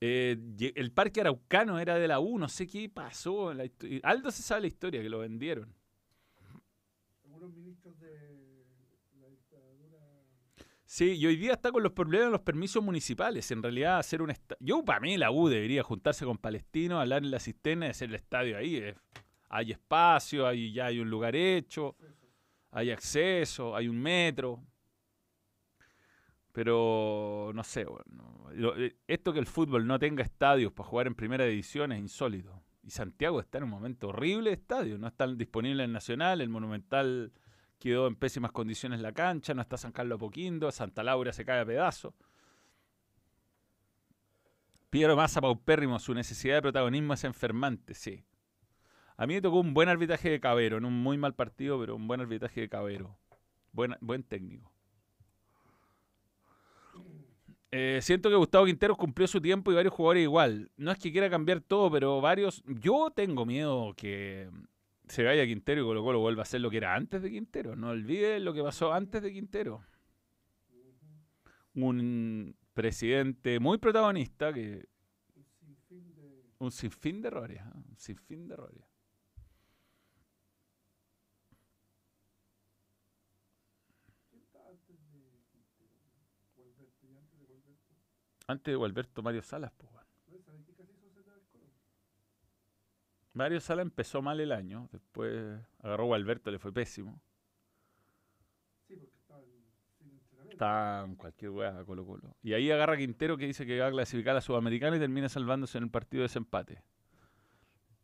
[0.00, 0.36] Eh,
[0.76, 3.50] el parque araucano era de la U, no sé qué pasó.
[3.50, 3.64] en la
[4.04, 5.74] Aldo se sabe la historia, que lo vendieron.
[7.24, 8.37] Algunos ministros de.
[10.90, 13.50] Sí, y hoy día está con los problemas de los permisos municipales.
[13.50, 14.56] En realidad, hacer un estadio.
[14.58, 18.08] Yo, para mí, la U debería juntarse con palestinos, hablar en la cisterna y hacer
[18.08, 18.82] el estadio ahí.
[19.50, 21.94] Hay espacio, hay, ya hay un lugar hecho,
[22.70, 24.64] hay acceso, hay un metro.
[26.52, 28.46] Pero no sé, bueno,
[28.78, 32.62] eh, esto que el fútbol no tenga estadios para jugar en primera división es insólito.
[32.82, 34.96] Y Santiago está en un momento horrible de estadio.
[34.96, 37.30] No están disponibles en Nacional, el Monumental
[37.78, 41.60] quedó en pésimas condiciones la cancha, no está San Carlos Apoquindo, Santa Laura se cae
[41.60, 42.14] a pedazos.
[44.90, 48.24] Piero Massa paupérrimo, su necesidad de protagonismo es enfermante, sí.
[49.16, 51.96] A mí me tocó un buen arbitraje de Cabero, en un muy mal partido, pero
[51.96, 53.18] un buen arbitraje de Cabero.
[53.72, 54.72] Buen, buen técnico.
[57.70, 60.70] Eh, siento que Gustavo Quinteros cumplió su tiempo y varios jugadores igual.
[60.76, 62.62] No es que quiera cambiar todo, pero varios.
[62.66, 64.48] Yo tengo miedo que
[65.08, 67.76] se vaya Quintero y Colo Colo vuelva a ser lo que era antes de Quintero.
[67.76, 69.84] No olvide lo que pasó antes de Quintero.
[71.74, 74.88] Un presidente muy protagonista que
[76.58, 77.28] Un sinfín de.
[77.28, 77.72] errores, ¿ah?
[77.74, 78.84] un sinfín de errores.
[84.28, 85.24] ¿Quién estaba antes de Quintero?
[86.56, 87.94] Gualberto, y antes de Gualberto.
[88.46, 90.06] Antes de Gualberto Mario Salas, pues, weón.
[90.26, 91.70] ¿No sabes qué casi hizo Zeta del Colo?
[93.38, 97.22] Mario Salas empezó mal el año, después agarró a Gualberto, le fue pésimo.
[98.88, 99.44] Sí, porque estaban
[99.96, 100.54] sin entrenamiento.
[100.54, 102.34] Está en cualquier weá Colo Colo.
[102.42, 105.28] Y ahí agarra Quintero que dice que va a clasificar a la Sudamericana y termina
[105.28, 106.82] salvándose en el partido de desempate.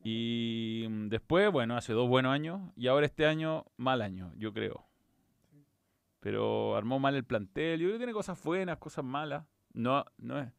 [0.05, 4.53] Y mm, después, bueno, hace dos buenos años y ahora este año, mal año, yo
[4.53, 4.87] creo.
[6.21, 7.81] Pero armó mal el plantel.
[7.81, 9.45] Yo creo que tiene cosas buenas, cosas malas.
[9.73, 10.53] No, no es.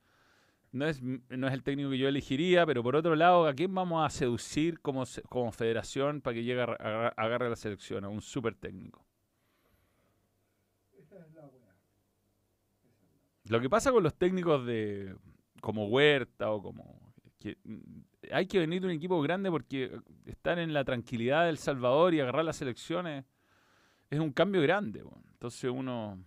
[0.75, 3.73] No es, no es el técnico que yo elegiría, pero por otro lado, ¿a quién
[3.73, 8.03] vamos a seducir como, como federación para que llegue a agarrar- agarre la selección?
[8.03, 9.05] A un súper técnico.
[13.45, 15.15] Lo que pasa con los técnicos de
[15.61, 16.99] como Huerta o como
[17.39, 17.79] que, mm,
[18.33, 22.19] hay que venir de un equipo grande porque estar en la tranquilidad del Salvador y
[22.19, 23.23] agarrar las elecciones
[24.09, 25.03] es un cambio grande.
[25.31, 26.19] Entonces uno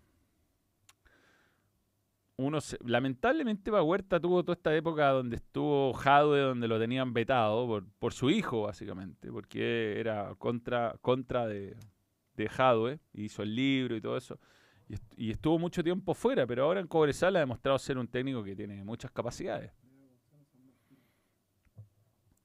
[2.39, 7.13] uno se- lamentablemente para Huerta tuvo toda esta época donde estuvo Jadwe, donde lo tenían
[7.13, 11.77] vetado por, su hijo básicamente, porque era contra contra de
[12.39, 14.39] de Jadwe, hizo el libro y todo eso.
[14.89, 18.43] Y, y estuvo mucho tiempo fuera, pero ahora en Cobresal ha demostrado ser un técnico
[18.43, 19.73] que tiene muchas capacidades.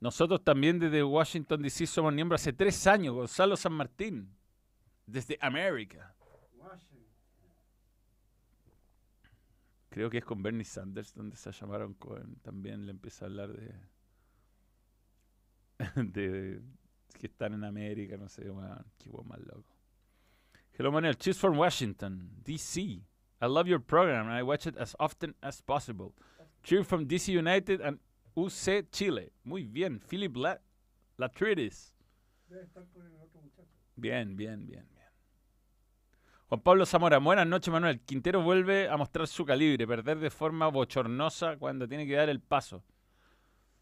[0.01, 4.35] Nosotros también desde Washington DC somos miembros hace tres años, Gonzalo San Martín,
[5.05, 6.13] desde América.
[9.93, 13.53] Creo que es con Bernie Sanders donde se llamaron con, también le empieza a hablar
[13.53, 13.75] de,
[16.11, 16.61] de
[17.19, 19.77] que están en América, no sé, weón, qué weón más loco.
[20.75, 23.03] Hello Manuel, choose from Washington, DC.
[23.39, 26.15] I love your program and I watch it as often as possible.
[26.63, 27.99] Cheer from DC United and
[28.35, 29.31] UC Chile.
[29.43, 30.57] Muy bien, Philip La
[31.19, 31.93] Latridis.
[32.49, 33.69] Debe estar con el otro muchacho.
[33.95, 35.02] Bien, bien, bien, bien.
[36.53, 37.99] Juan Pablo Zamora, buenas noches, Manuel.
[38.01, 42.41] Quintero vuelve a mostrar su calibre, perder de forma bochornosa cuando tiene que dar el
[42.41, 42.83] paso.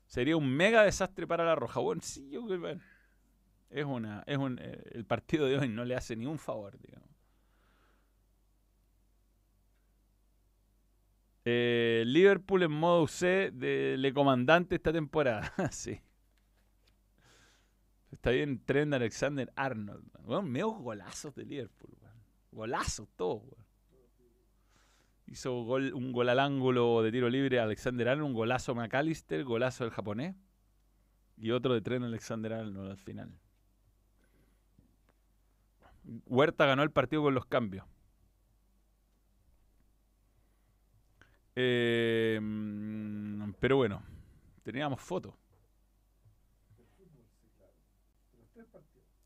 [0.05, 1.81] Sería un mega desastre para la Roja.
[1.99, 2.47] Sí, yo
[3.69, 6.79] es una, es un, eh, el partido de hoy no le hace ni un favor,
[6.79, 7.09] digamos.
[11.43, 15.53] Eh, Liverpool en modo UC de Comandante esta temporada.
[15.71, 15.99] sí.
[18.13, 20.07] Está bien Trent Alexander Arnold.
[20.43, 21.97] Medio golazos de Liverpool.
[22.51, 23.43] Golazos todos.
[23.43, 23.65] weón.
[25.27, 29.85] Hizo gol- un gol al ángulo de tiro libre Alexander Arnold, un golazo McAllister, golazo
[29.85, 30.35] del japonés.
[31.37, 33.31] Y otro de Trent Alexander Arnold al final.
[36.25, 37.85] Huerta ganó el partido con los cambios.
[42.41, 44.03] Mm, pero bueno,
[44.63, 45.33] teníamos fotos.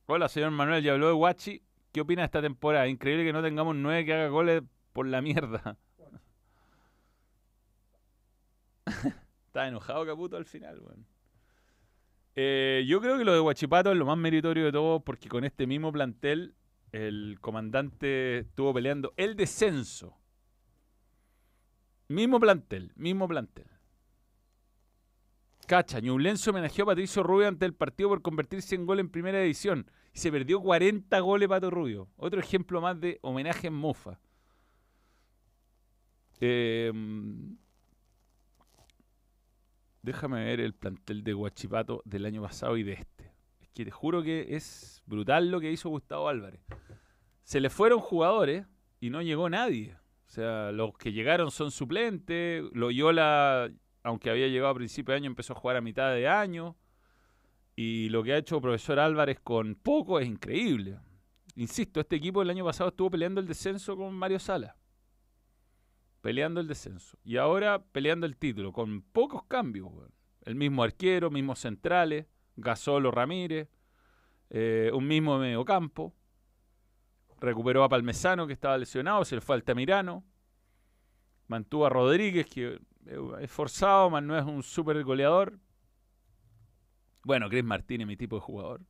[0.08, 1.64] Hola, señor Manuel, ya habló de Guachi.
[1.96, 2.90] ¿Qué opina esta temporada?
[2.90, 5.78] Increíble que no tengamos nueve que haga goles por la mierda.
[9.48, 11.06] Está enojado Caputo al final, weón.
[12.36, 15.46] Eh, yo creo que lo de Guachipato es lo más meritorio de todo porque con
[15.46, 16.54] este mismo plantel
[16.92, 20.18] el comandante estuvo peleando el descenso.
[22.10, 23.68] Mismo plantel, mismo plantel.
[25.66, 29.42] Cacha, Ñublense homenajeó a Patricio Rubio ante el partido por convertirse en gol en primera
[29.42, 29.90] edición.
[30.16, 32.08] Y se perdió 40 goles Pato Rubio.
[32.16, 34.18] Otro ejemplo más de homenaje en mofa.
[36.40, 36.90] Eh,
[40.02, 43.34] déjame ver el plantel de Guachipato del año pasado y de este.
[43.60, 46.62] Es que te juro que es brutal lo que hizo Gustavo Álvarez.
[47.44, 48.66] Se le fueron jugadores
[49.02, 49.98] y no llegó nadie.
[50.28, 52.64] O sea, los que llegaron son suplentes.
[52.72, 53.70] Loyola,
[54.02, 56.78] aunque había llegado a principio de año, empezó a jugar a mitad de año.
[57.76, 60.98] Y lo que ha hecho profesor Álvarez con poco es increíble.
[61.56, 64.78] Insisto, este equipo el año pasado estuvo peleando el descenso con Mario Sala.
[66.22, 67.18] Peleando el descenso.
[67.24, 69.90] Y ahora peleando el título, con pocos cambios.
[70.42, 73.70] El mismo arquero, mismos centrales, Gasolo Ramírez,
[74.50, 76.14] eh, un mismo mediocampo.
[77.40, 80.24] Recuperó a Palmesano, que estaba lesionado, se le fue a Altamirano.
[81.48, 85.60] Mantuvo a Rodríguez, que eh, es forzado, más no es un súper goleador.
[87.26, 88.82] Bueno, Chris Martínez, mi tipo de jugador.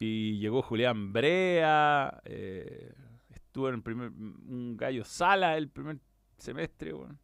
[0.00, 2.20] Y llegó Julián Brea.
[2.24, 2.92] eh,
[3.30, 4.10] estuvo en el primer.
[4.10, 6.00] Un gallo Sala el primer
[6.36, 7.16] semestre, bueno,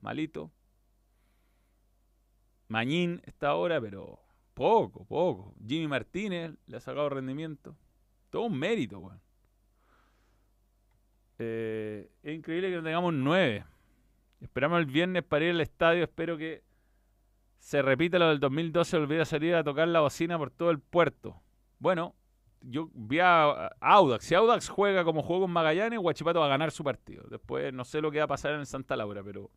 [0.00, 0.52] malito.
[2.68, 4.20] Mañín está ahora, pero
[4.54, 5.56] poco, poco.
[5.66, 7.76] Jimmy Martínez le ha sacado rendimiento.
[8.30, 9.20] Todo un mérito, weón.
[11.40, 13.64] Eh, es increíble que no tengamos nueve.
[14.40, 16.04] Esperamos el viernes para ir al estadio.
[16.04, 16.65] Espero que
[17.58, 18.96] se repita lo del 2012.
[18.96, 21.40] Olvida salir a tocar la bocina por todo el puerto.
[21.78, 22.14] Bueno,
[22.60, 24.24] yo vi a Audax.
[24.24, 27.24] Si Audax juega como juego con Magallanes, Guachipato va a ganar su partido.
[27.30, 29.50] Después no sé lo que va a pasar en Santa Laura, pero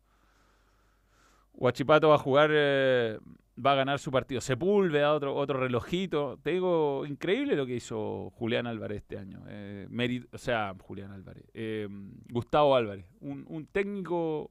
[1.52, 3.18] Guachipato va a jugar, eh,
[3.64, 4.40] va a ganar su partido.
[4.40, 6.38] Sepúlveda, otro, otro relojito.
[6.42, 9.42] Te digo, increíble lo que hizo Julián Álvarez este año.
[9.48, 9.88] Eh,
[10.32, 11.44] o sea, Julián Álvarez.
[11.54, 11.88] eh,
[12.30, 13.06] Gustavo Álvarez.
[13.20, 14.50] Un, un técnico,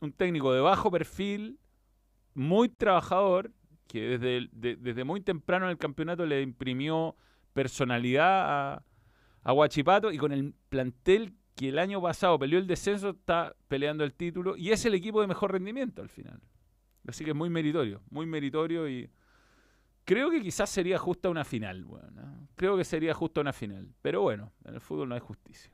[0.00, 1.58] un técnico de bajo perfil,
[2.40, 3.52] muy trabajador,
[3.86, 7.16] que desde, desde muy temprano en el campeonato le imprimió
[7.52, 8.84] personalidad a,
[9.42, 14.04] a Guachipato y con el plantel que el año pasado peleó el descenso, está peleando
[14.04, 16.40] el título y es el equipo de mejor rendimiento al final.
[17.06, 19.10] Así que es muy meritorio, muy meritorio y
[20.04, 21.86] creo que quizás sería justa una final.
[21.86, 22.48] ¿no?
[22.56, 23.88] Creo que sería justa una final.
[24.02, 25.72] Pero bueno, en el fútbol no hay justicia.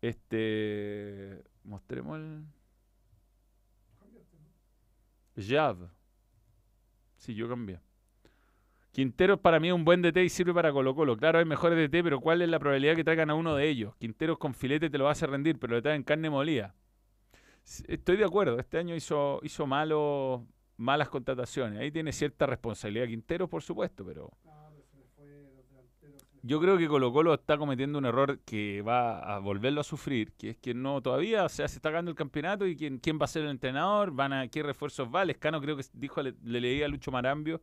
[0.00, 1.44] Este.
[1.64, 2.44] Mostremos el.
[5.36, 5.90] Jav.
[7.16, 7.80] Sí, yo cambié.
[8.90, 11.16] Quinteros para mí es un buen DT y sirve para Colo Colo.
[11.16, 13.94] Claro, hay mejores DT, pero ¿cuál es la probabilidad que traigan a uno de ellos?
[13.96, 16.74] Quinteros con filete te lo hace rendir, pero le traen carne molida.
[17.86, 21.78] Estoy de acuerdo, este año hizo, hizo malo, malas contrataciones.
[21.78, 26.22] Ahí tiene cierta responsabilidad Quinteros, por supuesto, pero No, pero se le fue los delanteros.
[26.28, 29.80] se le yo creo que Colo Colo está cometiendo un error que va a volverlo
[29.80, 32.76] a sufrir, que es que no todavía, o sea, se está ganando el campeonato y
[32.76, 35.24] quién, quién va a ser el entrenador, van a qué refuerzos va.
[35.24, 37.62] Lescano creo que dijo, le, le leí a Lucho Marambio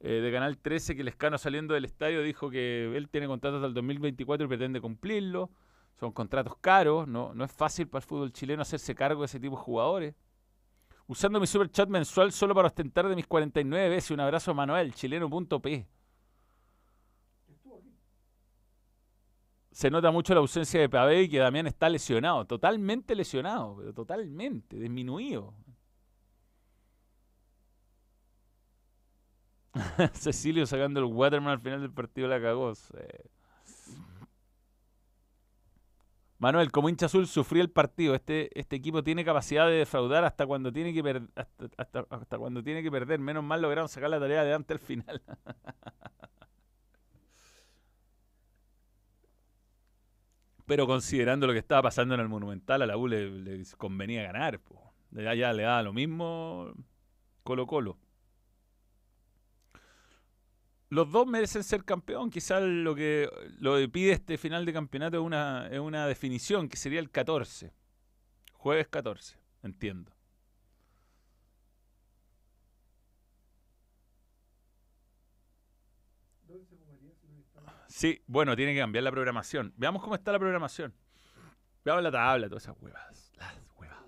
[0.00, 3.66] eh, de Canal 13 que Lescano saliendo del estadio dijo que él tiene contrato hasta
[3.66, 5.50] el 2024 y pretende cumplirlo.
[5.98, 9.40] Son contratos caros, no, no es fácil para el fútbol chileno hacerse cargo de ese
[9.40, 10.14] tipo de jugadores.
[11.08, 14.10] Usando mi super chat mensual solo para ostentar de mis 49 veces.
[14.12, 15.88] Un abrazo a Manuel, chileno.p.
[17.48, 17.96] Estuvo aquí.
[19.78, 23.94] Se nota mucho la ausencia de Pavé y que Damián está lesionado, totalmente lesionado, pero
[23.94, 25.54] totalmente, disminuido.
[30.14, 32.72] Cecilio sacando el Waterman al final del partido la cagó.
[36.38, 38.14] Manuel, como hincha azul, sufrí el partido.
[38.14, 41.00] Este, este equipo tiene capacidad de defraudar hasta cuando tiene que
[41.34, 43.18] hasta, hasta- hasta cuando tiene que perder.
[43.18, 45.20] Menos mal lograron sacar la tarea adelante al final.
[50.68, 54.60] Pero considerando lo que estaba pasando en el Monumental, a la U le, convenía ganar.
[54.60, 54.92] po.
[55.12, 56.74] Ya, ya le daba lo mismo
[57.42, 57.96] Colo Colo.
[60.90, 62.28] Los dos merecen ser campeón.
[62.28, 66.76] Quizás lo que lo pide este final de campeonato es una, es una definición, que
[66.76, 67.72] sería el 14.
[68.52, 70.12] Jueves 14, entiendo.
[76.46, 77.87] ¿Dónde se jugaría si no está?
[77.98, 79.74] Sí, bueno, tiene que cambiar la programación.
[79.76, 80.94] Veamos cómo está la programación.
[81.84, 83.32] Veamos la tabla, todas esas huevas.
[83.36, 83.98] Las huevas.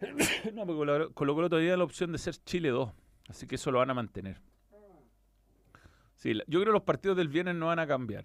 [0.52, 2.90] No, porque Colo Colo Colo todavía la opción de ser Chile 2.
[3.28, 4.42] Así que eso lo van a mantener.
[6.16, 8.24] Sí, yo creo que los partidos del viernes no van a cambiar.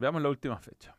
[0.00, 0.98] Veamos la última fecha.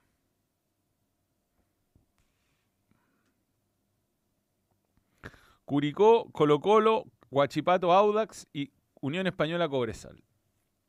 [5.65, 8.71] Curicó, Colo Colo, Huachipato, Audax y
[9.01, 10.23] Unión Española Cobresal.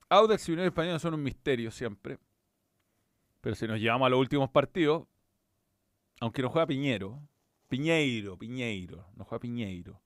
[0.09, 2.19] Audax y Unión Española son un misterio siempre.
[3.41, 5.07] Pero si nos llevamos a los últimos partidos,
[6.21, 7.23] aunque no juega Piñero,
[7.69, 10.01] Piñeiro, Piñeiro, no juega Piñeiro.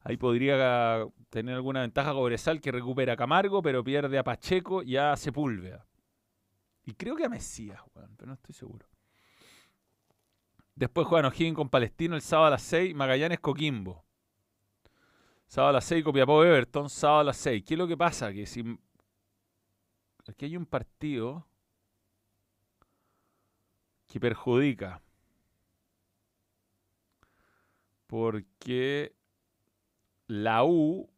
[0.00, 4.96] Ahí podría tener alguna ventaja Cobresal que recupera a Camargo, pero pierde a Pacheco y
[4.96, 5.86] a Sepúlveda.
[6.84, 8.86] Y creo que a Mesías, pero no estoy seguro.
[10.74, 14.04] Después juegan O'Higgins con Palestino el sábado a las 6, Magallanes Coquimbo.
[15.52, 17.62] Sábado a las 6, Copiapó Everton, sábado a las 6.
[17.62, 18.32] ¿Qué es lo que pasa?
[18.32, 18.64] Que si.
[20.26, 21.46] Aquí hay un partido
[24.06, 25.02] que perjudica.
[28.06, 29.14] Porque
[30.26, 31.10] la U,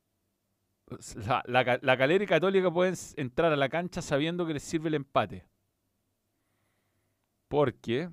[1.14, 4.88] la, la, la calera y católica pueden entrar a la cancha sabiendo que les sirve
[4.88, 5.46] el empate.
[7.46, 8.10] Porque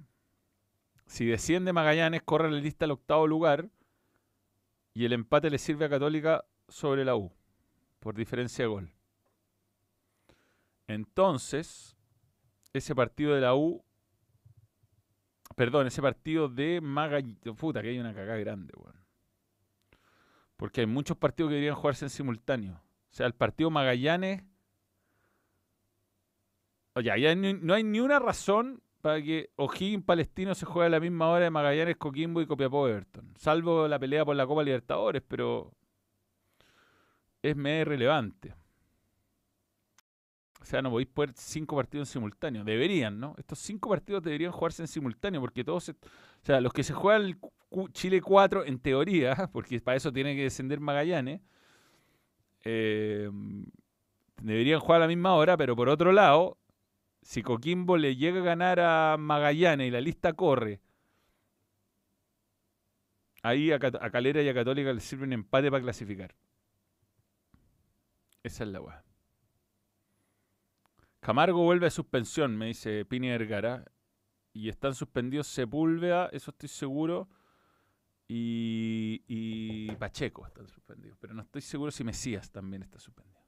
[1.08, 3.72] si desciende Magallanes, corre la lista al octavo lugar
[4.94, 7.32] y el empate le sirve a Católica sobre la U
[8.00, 8.92] por diferencia de gol.
[10.88, 11.96] Entonces,
[12.74, 13.84] ese partido de la U,
[15.56, 19.00] perdón, ese partido de Magallanes, puta que hay una cagada grande, weón.
[20.58, 22.74] Porque hay muchos partidos que deberían jugarse en simultáneo.
[22.74, 24.44] O sea, el partido Magallanes.
[26.94, 31.00] Oye, ya no hay ni una razón para que O'Higgins Palestino se juegue a la
[31.00, 33.34] misma hora de Magallanes, Coquimbo y Copiapó Everton.
[33.38, 35.72] Salvo la pelea por la Copa Libertadores, pero
[37.42, 38.54] es medio irrelevante.
[40.62, 42.64] O sea, no podéis poner cinco partidos en simultáneo.
[42.64, 43.34] Deberían, ¿no?
[43.38, 46.94] Estos cinco partidos deberían jugarse en simultáneo, porque todos, se- o sea, los que se
[46.94, 47.40] juegan
[47.94, 51.42] Chile 4, en teoría, porque para eso tiene que descender Magallanes,
[52.64, 53.30] eh,
[54.42, 56.58] deberían jugar a la misma hora, pero por otro lado,
[57.22, 60.82] si Coquimbo le llega a ganar a Magallanes y la lista corre,
[63.44, 66.36] ahí a, Calera y a Católica les sirve un empate para clasificar.
[68.44, 69.04] Esa es la weá.
[71.20, 73.86] Camargo vuelve a suspensión, me dice Pini Vergara.
[74.54, 77.30] Y están suspendidos Sepúlveda, eso estoy seguro.
[78.28, 81.18] Y, y Pacheco están suspendidos.
[81.22, 83.41] Pero no estoy seguro si Mesías también está suspendido.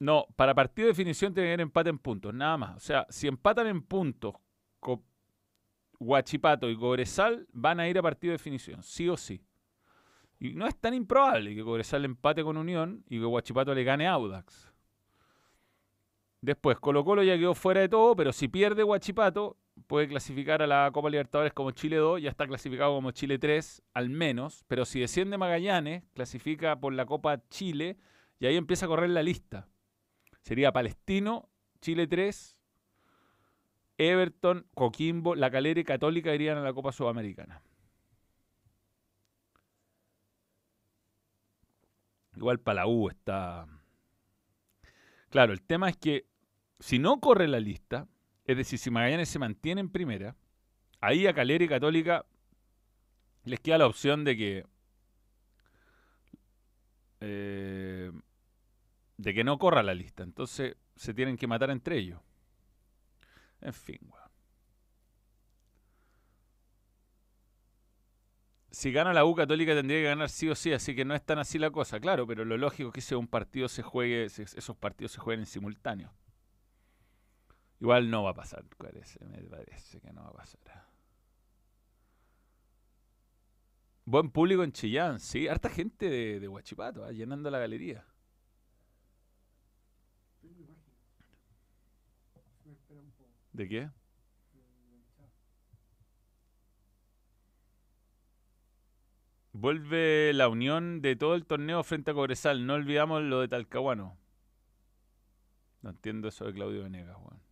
[0.00, 2.76] No, para partido de definición tiene que haber empate en puntos, nada más.
[2.76, 4.34] O sea, si empatan en puntos
[6.00, 9.42] Huachipato y Cobresal, van a ir a partido de definición, sí o sí.
[10.38, 14.06] Y no es tan improbable que Cobresal empate con Unión y que Huachipato le gane
[14.06, 14.72] a Audax.
[16.40, 19.56] Después, Colo Colo ya quedó fuera de todo, pero si pierde Huachipato,
[19.88, 23.82] puede clasificar a la Copa Libertadores como Chile 2, ya está clasificado como Chile 3,
[23.94, 24.64] al menos.
[24.68, 27.96] Pero si desciende Magallanes, clasifica por la Copa Chile
[28.38, 29.66] y ahí empieza a correr la lista.
[30.42, 31.48] Sería Palestino,
[31.80, 32.56] Chile 3,
[33.98, 37.62] Everton, Coquimbo, La Calera Católica irían a la Copa Sudamericana.
[42.36, 43.66] Igual para la U está.
[45.30, 46.26] Claro, el tema es que
[46.78, 48.06] si no corre la lista,
[48.44, 50.36] es decir, si Magallanes se mantiene en primera,
[51.00, 52.24] ahí a Calera Católica
[53.44, 54.66] les queda la opción de que.
[57.20, 58.12] eh,
[59.18, 60.22] de que no corra la lista.
[60.22, 62.20] Entonces se tienen que matar entre ellos.
[63.60, 64.28] En fin, weón.
[68.70, 71.24] Si gana la U Católica tendría que ganar sí o sí, así que no es
[71.24, 74.26] tan así la cosa, claro, pero lo lógico es que ese un partido se juegue,
[74.26, 76.12] esos partidos se jueguen en simultáneo.
[77.80, 80.86] Igual no va a pasar, parece, me parece que no va a pasar.
[84.04, 88.06] Buen público en Chillán, sí, harta gente de, Huachipato, ah, llenando la galería.
[90.40, 90.94] tengo imagen.
[92.64, 93.30] Me espera un poco.
[93.58, 93.90] ¿De qué?
[99.52, 102.64] Vuelve la unión de todo el torneo frente a Cobresal.
[102.64, 104.16] No olvidamos lo de Talcahuano.
[105.82, 107.42] No entiendo eso de Claudio Venegas, weón.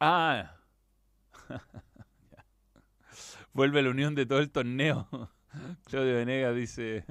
[0.00, 0.56] Ah.
[3.52, 5.08] Vuelve la unión de todo el torneo.
[5.84, 7.04] Claudio Venegas dice.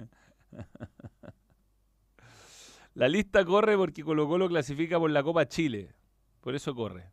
[2.95, 5.95] La lista corre porque Colo Colo clasifica por la Copa Chile.
[6.41, 7.11] Por eso corre.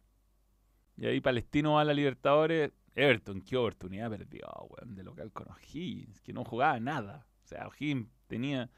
[0.96, 2.72] Y ahí Palestino va a la Libertadores.
[2.94, 7.26] Everton, qué oportunidad perdió, weón, de local con O'Higgins, que no jugaba nada.
[7.42, 8.70] O sea, O'Higgins tenía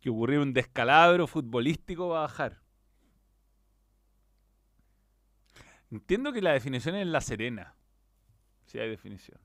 [0.00, 2.60] que ocurrir un descalabro futbolístico para bajar.
[5.90, 7.74] Entiendo que la definición es La Serena.
[8.66, 9.40] Si hay definición.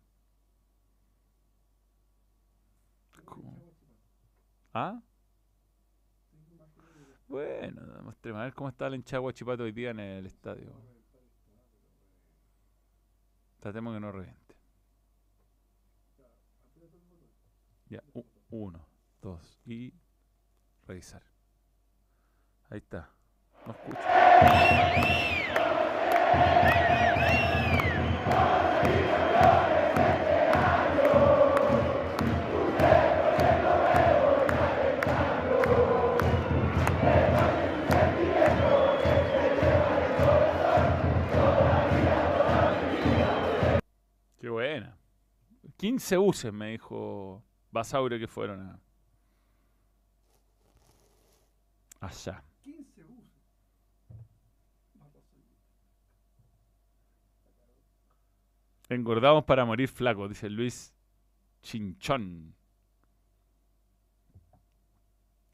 [4.73, 5.01] ¿Ah?
[7.31, 10.73] Bueno, mostremos a ver cómo está el hinchada Guachipato hoy día en el estadio.
[13.61, 14.55] Tratemos que no reviente.
[17.87, 18.03] Ya,
[18.49, 18.85] uno,
[19.21, 19.93] dos y
[20.85, 21.23] revisar.
[22.69, 23.09] Ahí está.
[23.65, 23.97] No escucho.
[45.81, 48.79] 15 buses, me dijo Basaure que fueron a...
[52.01, 52.43] allá.
[52.61, 53.31] 15 buses.
[58.89, 60.93] Engordamos para morir flacos, dice Luis
[61.63, 62.53] Chinchón.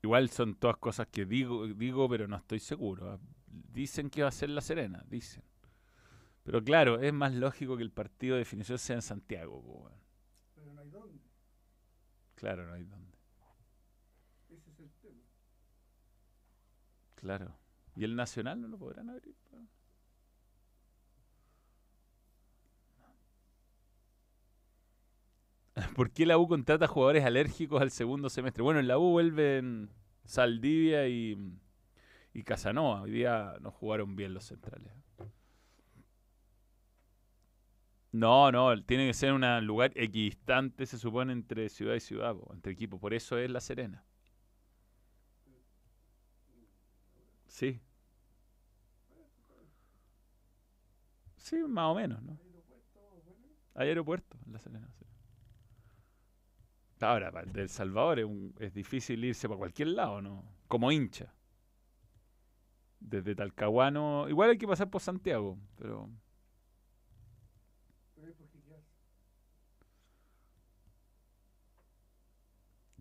[0.02, 3.22] Igual son todas cosas que digo, digo, pero no estoy seguro.
[3.48, 5.42] Dicen que va a ser La Serena, dicen.
[6.44, 9.62] Pero claro, es más lógico que el partido de definición sea en Santiago.
[9.62, 10.08] po, weón.
[10.68, 11.22] Pero no hay dónde.
[12.38, 13.18] Claro, no hay dónde.
[14.50, 15.24] Ese es el tema.
[17.16, 17.58] Claro.
[17.96, 19.36] ¿Y el Nacional no lo podrán abrir?
[19.50, 19.58] po?
[25.96, 28.62] ¿Por qué la U contrata jugadores alérgicos al segundo semestre?
[28.62, 29.90] Bueno, en la U vuelven
[30.24, 31.36] Saldivia y,
[32.34, 33.02] y Casanova.
[33.02, 34.94] Hoy día no jugaron bien los centrales.
[38.12, 42.74] No, no, tiene que ser un lugar equidistante, se supone, entre ciudad y ciudad, entre
[42.74, 43.00] equipos.
[43.00, 44.04] Por eso es La Serena.
[47.48, 47.80] Sí.
[51.38, 52.38] Sí, más o menos, ¿no?
[53.76, 54.90] Hay aeropuerto en La Serena.
[55.00, 55.06] sí.
[57.00, 60.44] Ahora, para el de El Salvador es, un- es difícil irse para cualquier lado, ¿no?
[60.68, 61.34] Como hincha.
[63.00, 64.28] Desde Talcahuano.
[64.30, 66.10] Igual hay que pasar por Santiago, pero.
[68.16, 68.84] Pero es porque quedas.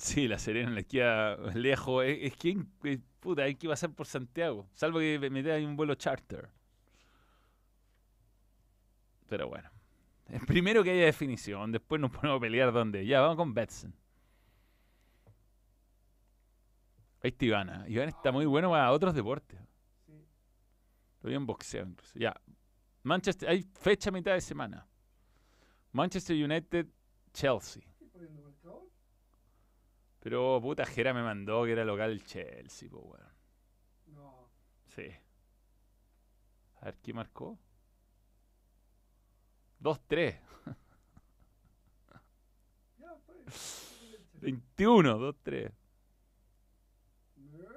[0.06, 2.04] Sí, La Serena le queda lejos.
[2.04, 4.68] Es, es que eh, puta, hay que pasar por Santiago.
[4.72, 6.48] Salvo que me ahí un vuelo charter.
[9.28, 9.68] Pero bueno.
[10.28, 13.04] Eh, Primero que haya definición, después nos ponemos a pelear dónde.
[13.04, 13.92] Ya, vamos con Betson.
[17.20, 17.84] Ahí está Ivana.
[17.88, 19.58] Iván está muy bueno para otros deportes.
[20.06, 20.24] Sí.
[21.22, 22.16] Lo vi en boxeo incluso.
[22.16, 22.32] Ya.
[23.02, 24.86] Manchester, hay fecha mitad de semana.
[25.90, 26.86] Manchester United,
[27.32, 27.82] Chelsea.
[30.26, 33.24] Pero puta Jera me mandó que era local el Chelsea, pues bueno.
[34.06, 34.50] No.
[34.88, 35.06] Sí.
[36.80, 37.56] A ver, ¿qué marcó?
[39.80, 40.40] 2-3.
[42.98, 44.34] Ya, pues.
[44.40, 45.72] 21, 2-3.
[47.36, 47.68] No.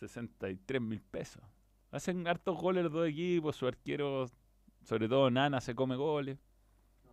[0.00, 1.44] 63 mil pesos.
[1.92, 3.54] Hacen hartos goles los dos equipos.
[3.54, 4.28] Su arquero,
[4.82, 6.36] sobre todo Nana, se come goles.
[7.04, 7.12] No,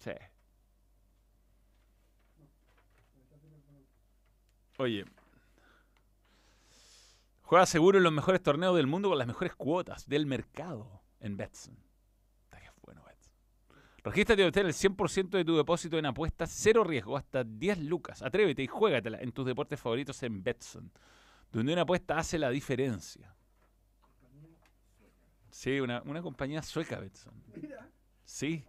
[0.00, 0.16] es.
[0.16, 0.40] Sí.
[3.28, 3.86] Déjate el balón.
[4.80, 5.04] Oye.
[7.42, 11.36] Juega seguro en los mejores torneos del mundo con las mejores cuotas del mercado en
[11.36, 11.76] Betson.
[12.44, 13.34] Está que bueno Betson.
[14.02, 18.22] Regístrate y obtén el 100% de tu depósito en apuestas, cero riesgo, hasta 10 lucas.
[18.22, 20.90] Atrévete y juégatela en tus deportes favoritos en Betson,
[21.52, 23.34] donde una apuesta hace la diferencia.
[25.50, 27.34] Sí, una, una compañía sueca, Betson.
[28.24, 28.64] Sí,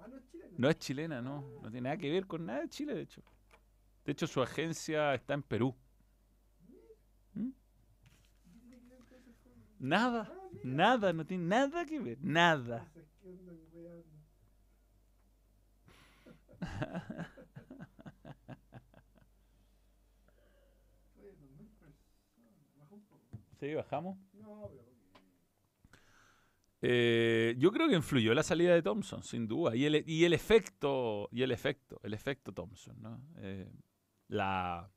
[0.57, 1.41] no es chilena, no.
[1.61, 3.23] No tiene nada que ver con nada de Chile, de hecho.
[4.03, 5.73] De hecho, su agencia está en Perú.
[7.33, 7.49] ¿Mm?
[8.43, 9.70] ¿Qué tiene que ver entonces con.?
[9.81, 12.77] Nada, Ah, nada, no tiene nada que ver, nada.
[12.87, 14.17] Entonces, ¿qué andan weando?
[21.17, 21.99] Oye, 2.000 personas.
[22.77, 23.37] Baja un poco.
[23.59, 24.17] Sí, bajamos.
[24.33, 25.01] No, pero porque.
[26.83, 29.75] Eh, yo creo que influyó la salida de Thompson, sin duda.
[29.75, 33.21] Y el, y el efecto, y el efecto, el efecto Thompson, ¿no?
[33.37, 33.71] Eh,
[34.27, 34.91] la,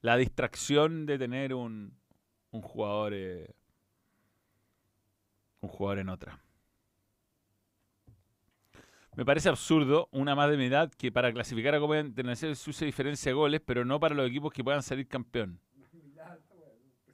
[0.00, 1.96] la distracción de tener un,
[2.50, 3.54] un jugador eh,
[5.60, 6.40] un jugador en otra.
[9.16, 12.84] Me parece absurdo una más de mi edad que para clasificar a Copa Internacional se
[12.84, 15.60] diferencia de goles, pero no para los equipos que puedan salir campeón.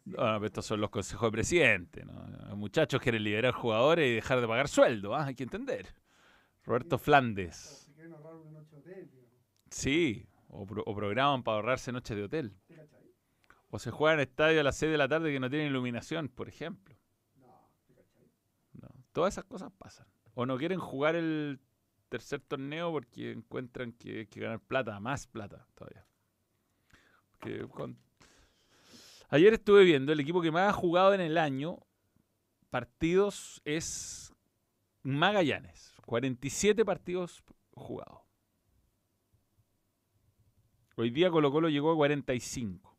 [0.04, 2.04] No, pero estos son los consejos de presidente.
[2.04, 2.26] ¿no?
[2.48, 5.14] Los muchachos quieren liberar jugadores y dejar de pagar sueldo.
[5.14, 5.24] ¿ah?
[5.24, 5.94] Hay que entender.
[6.64, 7.90] Roberto Flandes.
[9.70, 12.54] Sí, o, o programan para ahorrarse noches de hotel.
[13.70, 16.28] O se juegan en estadio a las 6 de la tarde que no tienen iluminación,
[16.28, 16.96] por ejemplo.
[17.34, 18.30] No, ¿te cachai?
[18.74, 20.08] No, Todas esas cosas pasan.
[20.34, 21.60] O no quieren jugar el
[22.08, 26.04] tercer torneo porque encuentran que hay que ganar plata, más plata todavía.
[29.28, 31.78] Ayer estuve viendo el equipo que más ha jugado en el año
[32.70, 34.34] partidos es
[35.04, 35.94] Magallanes.
[36.06, 38.18] 47 partidos jugados.
[40.96, 42.98] Hoy día Colo Colo llegó a 45.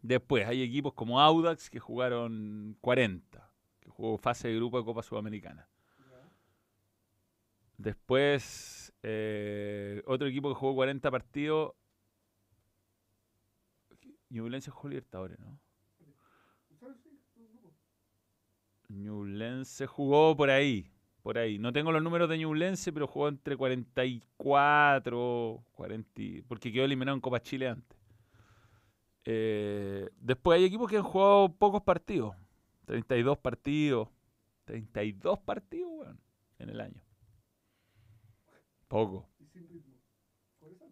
[0.00, 3.45] Después hay equipos como Audax que jugaron 40
[3.90, 5.68] jugó fase de grupo de Copa Sudamericana.
[7.78, 11.72] Después, eh, otro equipo que jugó 40 partidos.
[14.30, 15.58] Ñublense jugó Libertadores, ¿no?
[18.88, 20.90] Ñublense jugó por ahí,
[21.22, 21.58] por ahí.
[21.58, 27.16] No tengo los números de Ñublense, pero jugó entre 44, 40, y- porque quedó eliminado
[27.16, 27.98] en Copa Chile antes.
[29.24, 32.36] Eh, después hay equipos que han jugado pocos partidos,
[32.86, 34.08] 32 partidos,
[34.64, 36.20] 32 partidos, weón,
[36.58, 37.02] en el año.
[38.88, 39.28] Poco.
[39.38, 39.96] Y sin ritmo.
[40.58, 40.84] Por eso.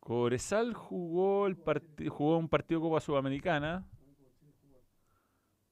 [0.00, 1.56] Cobresal jugó el
[2.10, 3.88] jugó un partido Copa Sudamericana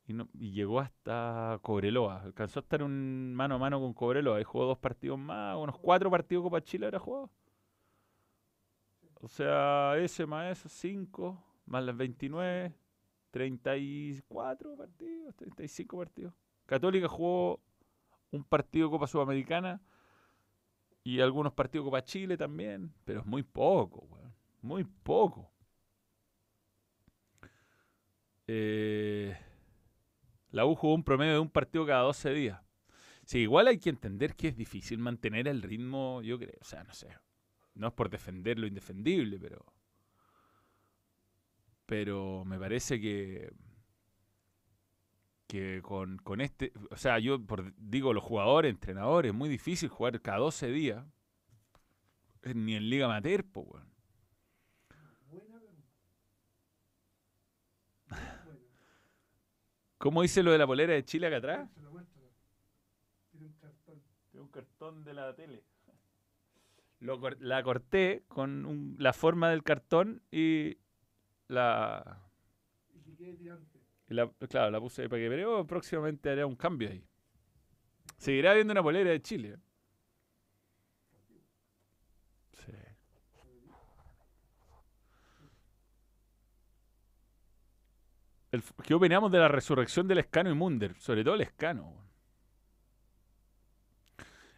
[0.06, 2.22] y, llegó hasta Cobreloa.
[2.22, 5.78] Alcanzó a estar un mano a mano con Cobreloa y jugó dos partidos más, unos
[5.78, 7.30] cuatro partidos Copa Chile habrá jugado.
[9.20, 12.74] O sea, ese más esos cinco, más las 29,
[13.32, 16.34] 34 partidos, 35 partidos.
[16.66, 17.60] Católica jugó
[18.30, 19.82] un partido Copa Sudamericana
[21.02, 24.08] y algunos partidos Copa Chile también, pero es muy poco.
[24.60, 25.50] Muy poco.
[28.46, 29.36] Eh,
[30.50, 32.60] la U jugó un promedio de un partido cada 12 días.
[33.24, 36.58] Sí, igual hay que entender que es difícil mantener el ritmo, yo creo.
[36.60, 37.08] O sea, no sé.
[37.74, 39.64] No es por defender lo indefendible, pero.
[41.92, 43.52] Pero me parece que.
[45.46, 46.72] Que con, con este.
[46.90, 51.04] O sea, yo por- digo, los jugadores, entrenadores, es muy difícil jugar cada 12 días.
[52.44, 53.86] eh, Ni en Liga Amateur, po, weón.
[55.28, 55.86] Buena pregunta.
[58.46, 58.60] Buena.
[59.98, 61.70] ¿Cómo dice lo de la polera de Chile acá atrás?
[61.74, 62.22] Se lo muestro.
[63.32, 64.02] Tiene un cartón.
[64.30, 65.62] Tengo un cartón de la tele.
[67.00, 70.78] Lo la corté con un- la forma del cartón y
[71.52, 72.18] la,
[74.48, 77.04] Claro, la puse ahí para que pero próximamente haré un cambio ahí.
[78.18, 79.56] Seguirá viendo una polera de Chile.
[82.52, 82.72] Sí.
[88.52, 90.94] El ¿Qué opinamos de la resurrección del Escano y Munder?
[90.98, 92.02] Sobre todo el Escano.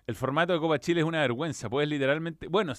[0.07, 1.71] El formato de Copa Chile es una vergüenza.
[1.71, 2.49] Puedes literalmente.
[2.49, 2.73] Bueno,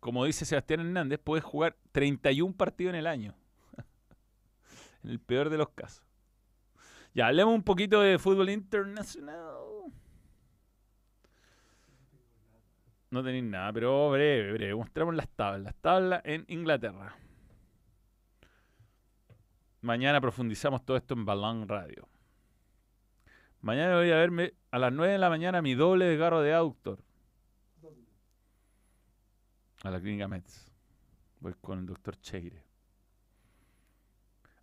[0.00, 3.34] como dice Sebastián Hernández, puedes jugar 31 partidos en el año.
[5.04, 6.04] en el peor de los casos.
[7.14, 9.56] Ya, hablemos un poquito de fútbol internacional.
[13.10, 14.74] No tenéis nada, pero breve, breve.
[14.74, 15.62] Mostramos las tablas.
[15.62, 17.16] Las tablas en Inglaterra.
[19.80, 22.06] Mañana profundizamos todo esto en Balón Radio.
[23.60, 26.52] Mañana voy a verme a las 9 de la mañana mi doble de garro de
[26.52, 27.07] aductor ¿Dónde?
[29.88, 30.70] A la clínica Mets.
[31.40, 32.62] Voy con el doctor Cheire.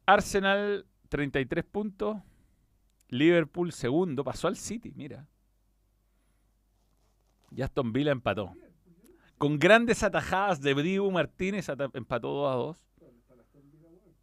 [0.05, 2.17] Arsenal, 33 puntos.
[3.09, 4.23] Liverpool, segundo.
[4.23, 5.27] Pasó al City, mira.
[7.51, 8.53] Y Aston Villa empató.
[9.37, 12.85] Con grandes atajadas de Dibu Martínez, empató 2 a 2.
[12.99, 14.15] ¿Dónde está la Aston Villa, weón?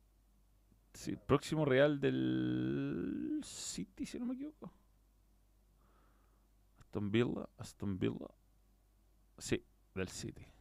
[0.94, 4.72] Sí, próximo Real del City, si no me equivoco.
[6.78, 8.28] Aston Villa, Aston Villa.
[9.38, 10.51] Sí, del City.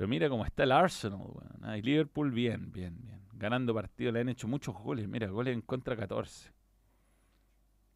[0.00, 1.58] Pero mira cómo está el Arsenal, weón.
[1.60, 3.20] Ah, y Liverpool bien, bien, bien.
[3.34, 5.06] Ganando partidos, le han hecho muchos goles.
[5.06, 6.50] Mira, goles en contra 14.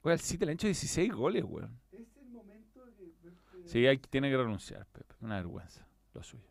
[0.03, 1.81] Oye, al City le han hecho 16 goles, weón.
[1.93, 3.05] Es el momento de que.
[3.23, 5.15] verte- Sí, hay, tiene que renunciar, Pepe.
[5.23, 6.45] Una vergüenza, lo suyo.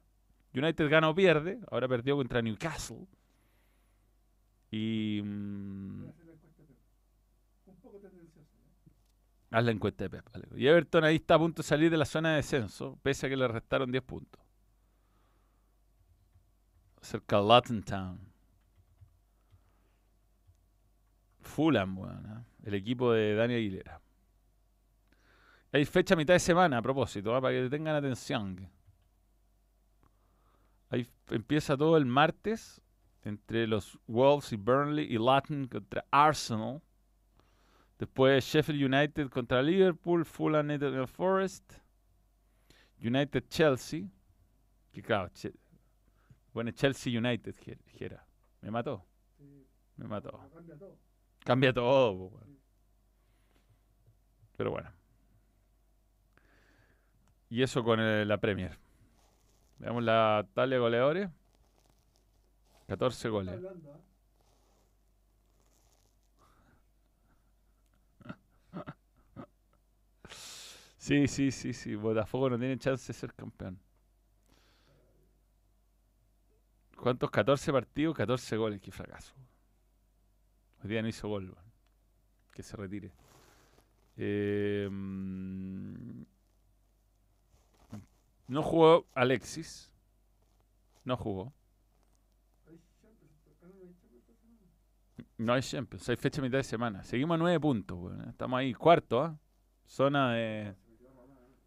[0.55, 1.59] United gana o pierde.
[1.69, 3.05] Ahora perdió contra Newcastle.
[4.71, 5.21] Y.
[5.23, 6.05] mm.
[6.07, 6.13] ¿no?
[9.51, 10.27] Haz la encuesta de Pep.
[10.57, 13.29] Y Everton ahí está a punto de salir de la zona de descenso, pese a
[13.29, 14.42] que le restaron 10 puntos.
[17.03, 18.19] Cerca de Luton Town.
[21.41, 22.67] Fulham, weón, ¿eh?
[22.67, 24.01] el equipo de Dani Aguilera.
[25.73, 27.41] Hay fecha a mitad de semana, a propósito, ¿ah?
[27.41, 28.69] para que tengan atención.
[30.89, 32.81] Ahí empieza todo el martes
[33.23, 36.81] entre los Wolves y Burnley y Luton contra Arsenal.
[37.99, 41.73] Después Sheffield United contra Liverpool, Fulham Nottingham Forest,
[43.01, 44.05] United Chelsea.
[44.91, 45.29] Que claro,
[46.53, 47.55] bueno, Chelsea United,
[47.97, 48.25] Jera.
[48.61, 49.05] Me mató,
[49.37, 50.31] Sí, me mató.
[50.53, 50.97] cambia todo.
[51.43, 52.39] Cambia todo, po.
[54.55, 54.91] Pero bueno.
[57.49, 58.77] Y eso con eh, la Premier.
[59.79, 61.29] Veamos la tabla de goleadores.
[62.87, 63.53] 14 Está goles.
[63.53, 63.99] hablando, ¿ah?
[70.97, 71.95] Sí, sí, sí, sí.
[71.95, 73.79] Botafogo no tiene chance de ser campeón.
[77.03, 77.29] ¿Cuántos?
[77.31, 78.79] 14 partidos, 14 goles.
[78.79, 79.33] Qué fracaso.
[80.81, 81.49] Hoy día no hizo gol.
[81.49, 81.71] weón.
[82.53, 83.11] Que se retire.
[84.15, 86.23] Eh, mm,
[88.47, 89.91] no jugó Alexis.
[91.03, 91.51] No jugó.
[95.37, 97.03] No, hay Champions hay fecha mitad de semana.
[97.03, 97.97] Seguimos a 9 puntos.
[97.99, 98.29] weón.
[98.29, 98.73] Estamos ahí.
[98.73, 99.37] Cuarto, ¿ah?
[99.85, 100.69] Zona de...
[100.69, 100.75] ¿eh?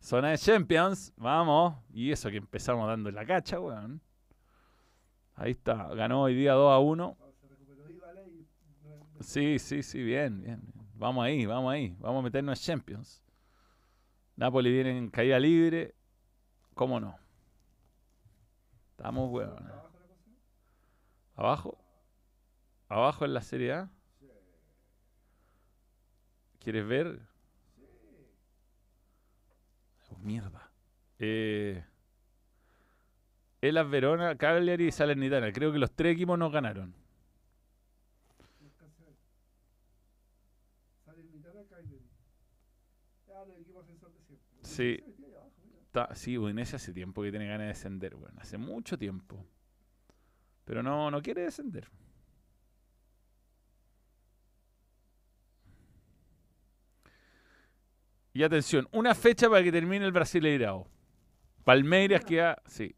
[0.00, 1.76] Zona de Champions, vamos.
[1.92, 4.00] Y eso que empezamos dando la cacha, weón.
[5.36, 7.16] Ahí está, ganó hoy día 2 a 1.
[7.20, 8.46] Ah, Se recuperó y vale y
[8.84, 10.62] no- no- Sí, sí, sí, bien, bien.
[10.94, 11.94] Vamos ahí, vamos ahí.
[12.00, 13.22] Vamos a meternos a Champions.
[14.36, 15.94] Napoli viene en caída libre.
[16.74, 17.16] ¿Cómo no?
[18.90, 19.42] Estamos.
[19.42, 19.90] ¿Está abajo?
[21.34, 21.78] ¿Abajo?
[22.88, 23.90] ¿Abajo en la Serie A?
[24.18, 24.26] Sí.
[26.60, 27.20] ¿Quieres ver?
[27.76, 27.82] Sí.
[30.10, 30.70] Oh, mierda.
[31.18, 31.84] Eh,
[33.60, 35.52] Elas Verona, Cagliari y Salernitana.
[35.52, 36.94] Creo que los tres equipos nos ganaron.
[44.62, 45.02] Sí.
[45.86, 48.38] Está- sí, bueno, ese hace tiempo que tiene ganas de descender, weón.
[48.38, 49.46] Hace mucho tiempo.
[50.64, 51.88] Pero no, no quiere descender.
[58.34, 60.86] Y atención, una fecha para que termine el Brasileirao.
[61.64, 62.94] Palmeiras queda, sí,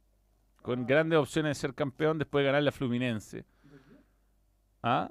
[0.69, 3.47] con grandes opciones de ser campeón después de ganar la Fluminense.
[4.83, 5.11] ¿Ah?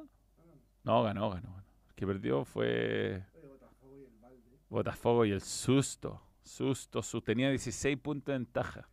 [0.84, 1.64] No, ganó, ganó.
[1.88, 3.24] El que perdió fue
[4.70, 6.22] Botafogo y el susto.
[6.44, 8.88] Susto, su tenía 16 puntos de ventaja.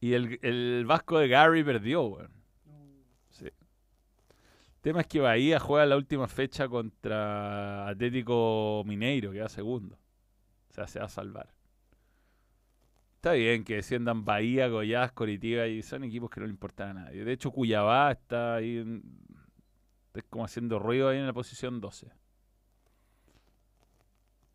[0.00, 2.30] Y el, el Vasco de Gary perdió, weón.
[3.30, 3.46] Sí.
[3.46, 9.98] El tema es que Bahía juega la última fecha contra Atlético Mineiro, que va segundo.
[10.68, 11.59] O sea, se va a salvar.
[13.20, 17.04] Está bien que desciendan Bahía, Goiás, Coritiba y son equipos que no le importan a
[17.04, 17.22] nadie.
[17.22, 19.02] De hecho, Cuyabá está ahí en-
[20.14, 22.10] es como haciendo ruido ahí en la posición 12.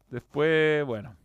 [0.10, 1.16] Después, bueno.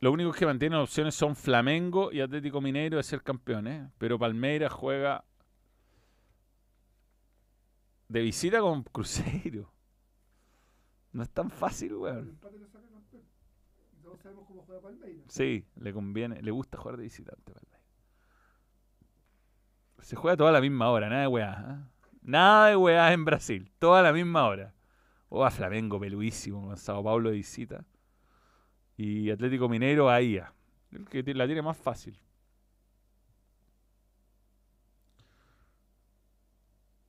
[0.00, 3.90] Lo único que mantienen opciones son Flamengo y Atlético Mineiro de ser campeones.
[3.96, 5.24] Pero Palmeiras juega
[8.08, 9.72] de visita con Cruzeiro.
[11.12, 12.28] No es tan fácil, weón.
[12.28, 13.22] empate lo saca campeón.
[14.02, 15.24] Y todos sabemos cómo juega Palmeiras.
[15.28, 17.80] Sí, le conviene, le gusta jugar de visitante, Palmeiras.
[20.00, 21.52] Se juega toda a la misma hora, nada de weá.
[21.52, 21.88] ¿ah?
[22.22, 24.74] Nada de weá en Brasil, toda la misma hora.
[25.28, 27.84] O a Flamengo, peluísimo, con Sao Paulo de visita.
[28.96, 30.52] Y Atlético Mineiro a IA.
[30.92, 32.18] El que la tiene más fácil.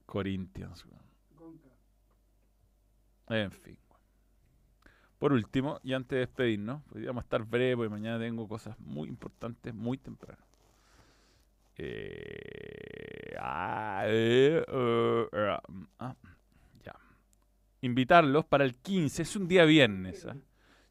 [0.05, 0.85] Corinthians.
[3.27, 3.80] En fin.
[5.21, 8.75] Por último, y antes de despedirnos, día vamos a estar breve porque mañana tengo cosas
[8.79, 10.43] muy importantes muy temprano.
[11.77, 15.57] Eh, ah, eh, eh, eh,
[15.99, 16.15] ah,
[16.83, 16.95] ya.
[17.81, 20.25] Invitarlos para el 15, es un día viernes.
[20.25, 20.33] ¿ah?
[20.33, 20.41] Yo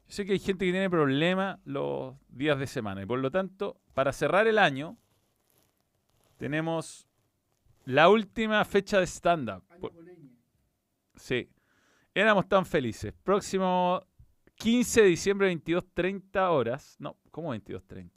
[0.07, 3.81] sé que hay gente que tiene problemas los días de semana y por lo tanto,
[3.93, 4.95] para cerrar el año,
[6.37, 7.05] tenemos
[7.83, 9.65] la última fecha de stand-up.
[11.17, 11.49] Sí.
[12.13, 13.13] Éramos tan felices.
[13.23, 14.05] Próximo
[14.61, 16.95] 15 de diciembre, 22.30 horas.
[16.99, 18.09] No, ¿cómo 22.30?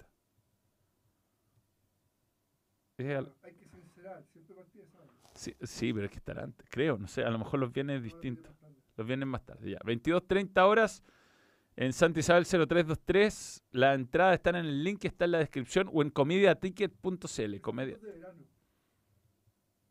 [2.98, 4.98] Es al- Hay que sincerar, siempre partida esa
[5.34, 6.66] sí, sí, pero es que estará antes.
[6.70, 7.24] Creo, no sé.
[7.24, 8.42] A lo mejor los viernes es Ahora distinto.
[8.42, 8.82] viene más tarde.
[8.96, 9.78] Los viernes más tarde, ya.
[9.80, 11.02] 22.30 horas
[11.76, 13.64] en Santa Isabel 0323.
[13.72, 17.60] Las entradas están en el link que está en la descripción o en comediaticket.cl.
[17.60, 17.94] Comedia.
[17.96, 18.44] Fotos de verano.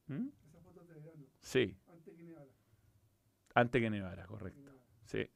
[0.07, 0.27] ¿Mm?
[0.47, 1.25] Esas fotos de verano.
[1.41, 1.77] Sí.
[1.87, 2.47] Antes que nevara.
[3.55, 4.71] Antes que nevara, correcto.
[5.05, 5.29] Sí.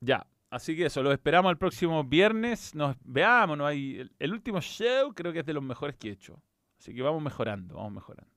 [0.00, 2.74] Ya, así que eso, los esperamos el próximo viernes.
[2.74, 6.08] Nos veamos, no hay el, el último show creo que es de los mejores que
[6.08, 6.42] he hecho.
[6.78, 8.30] Así que vamos mejorando, vamos mejorando.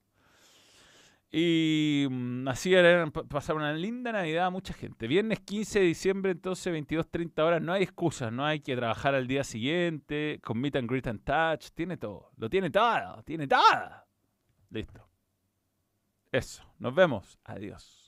[1.32, 5.08] Y mm, así era pa- pasar una linda Navidad a mucha gente.
[5.08, 7.62] Viernes 15 de diciembre, entonces 22, 30 horas.
[7.62, 11.24] No hay excusas, no hay que trabajar al día siguiente, con meet and greet and
[11.24, 11.72] touch.
[11.74, 13.62] Tiene todo, lo tiene todo, tiene todo.
[14.70, 15.08] Listo.
[16.32, 17.40] Eso, nos vemos.
[17.46, 18.03] Adiós.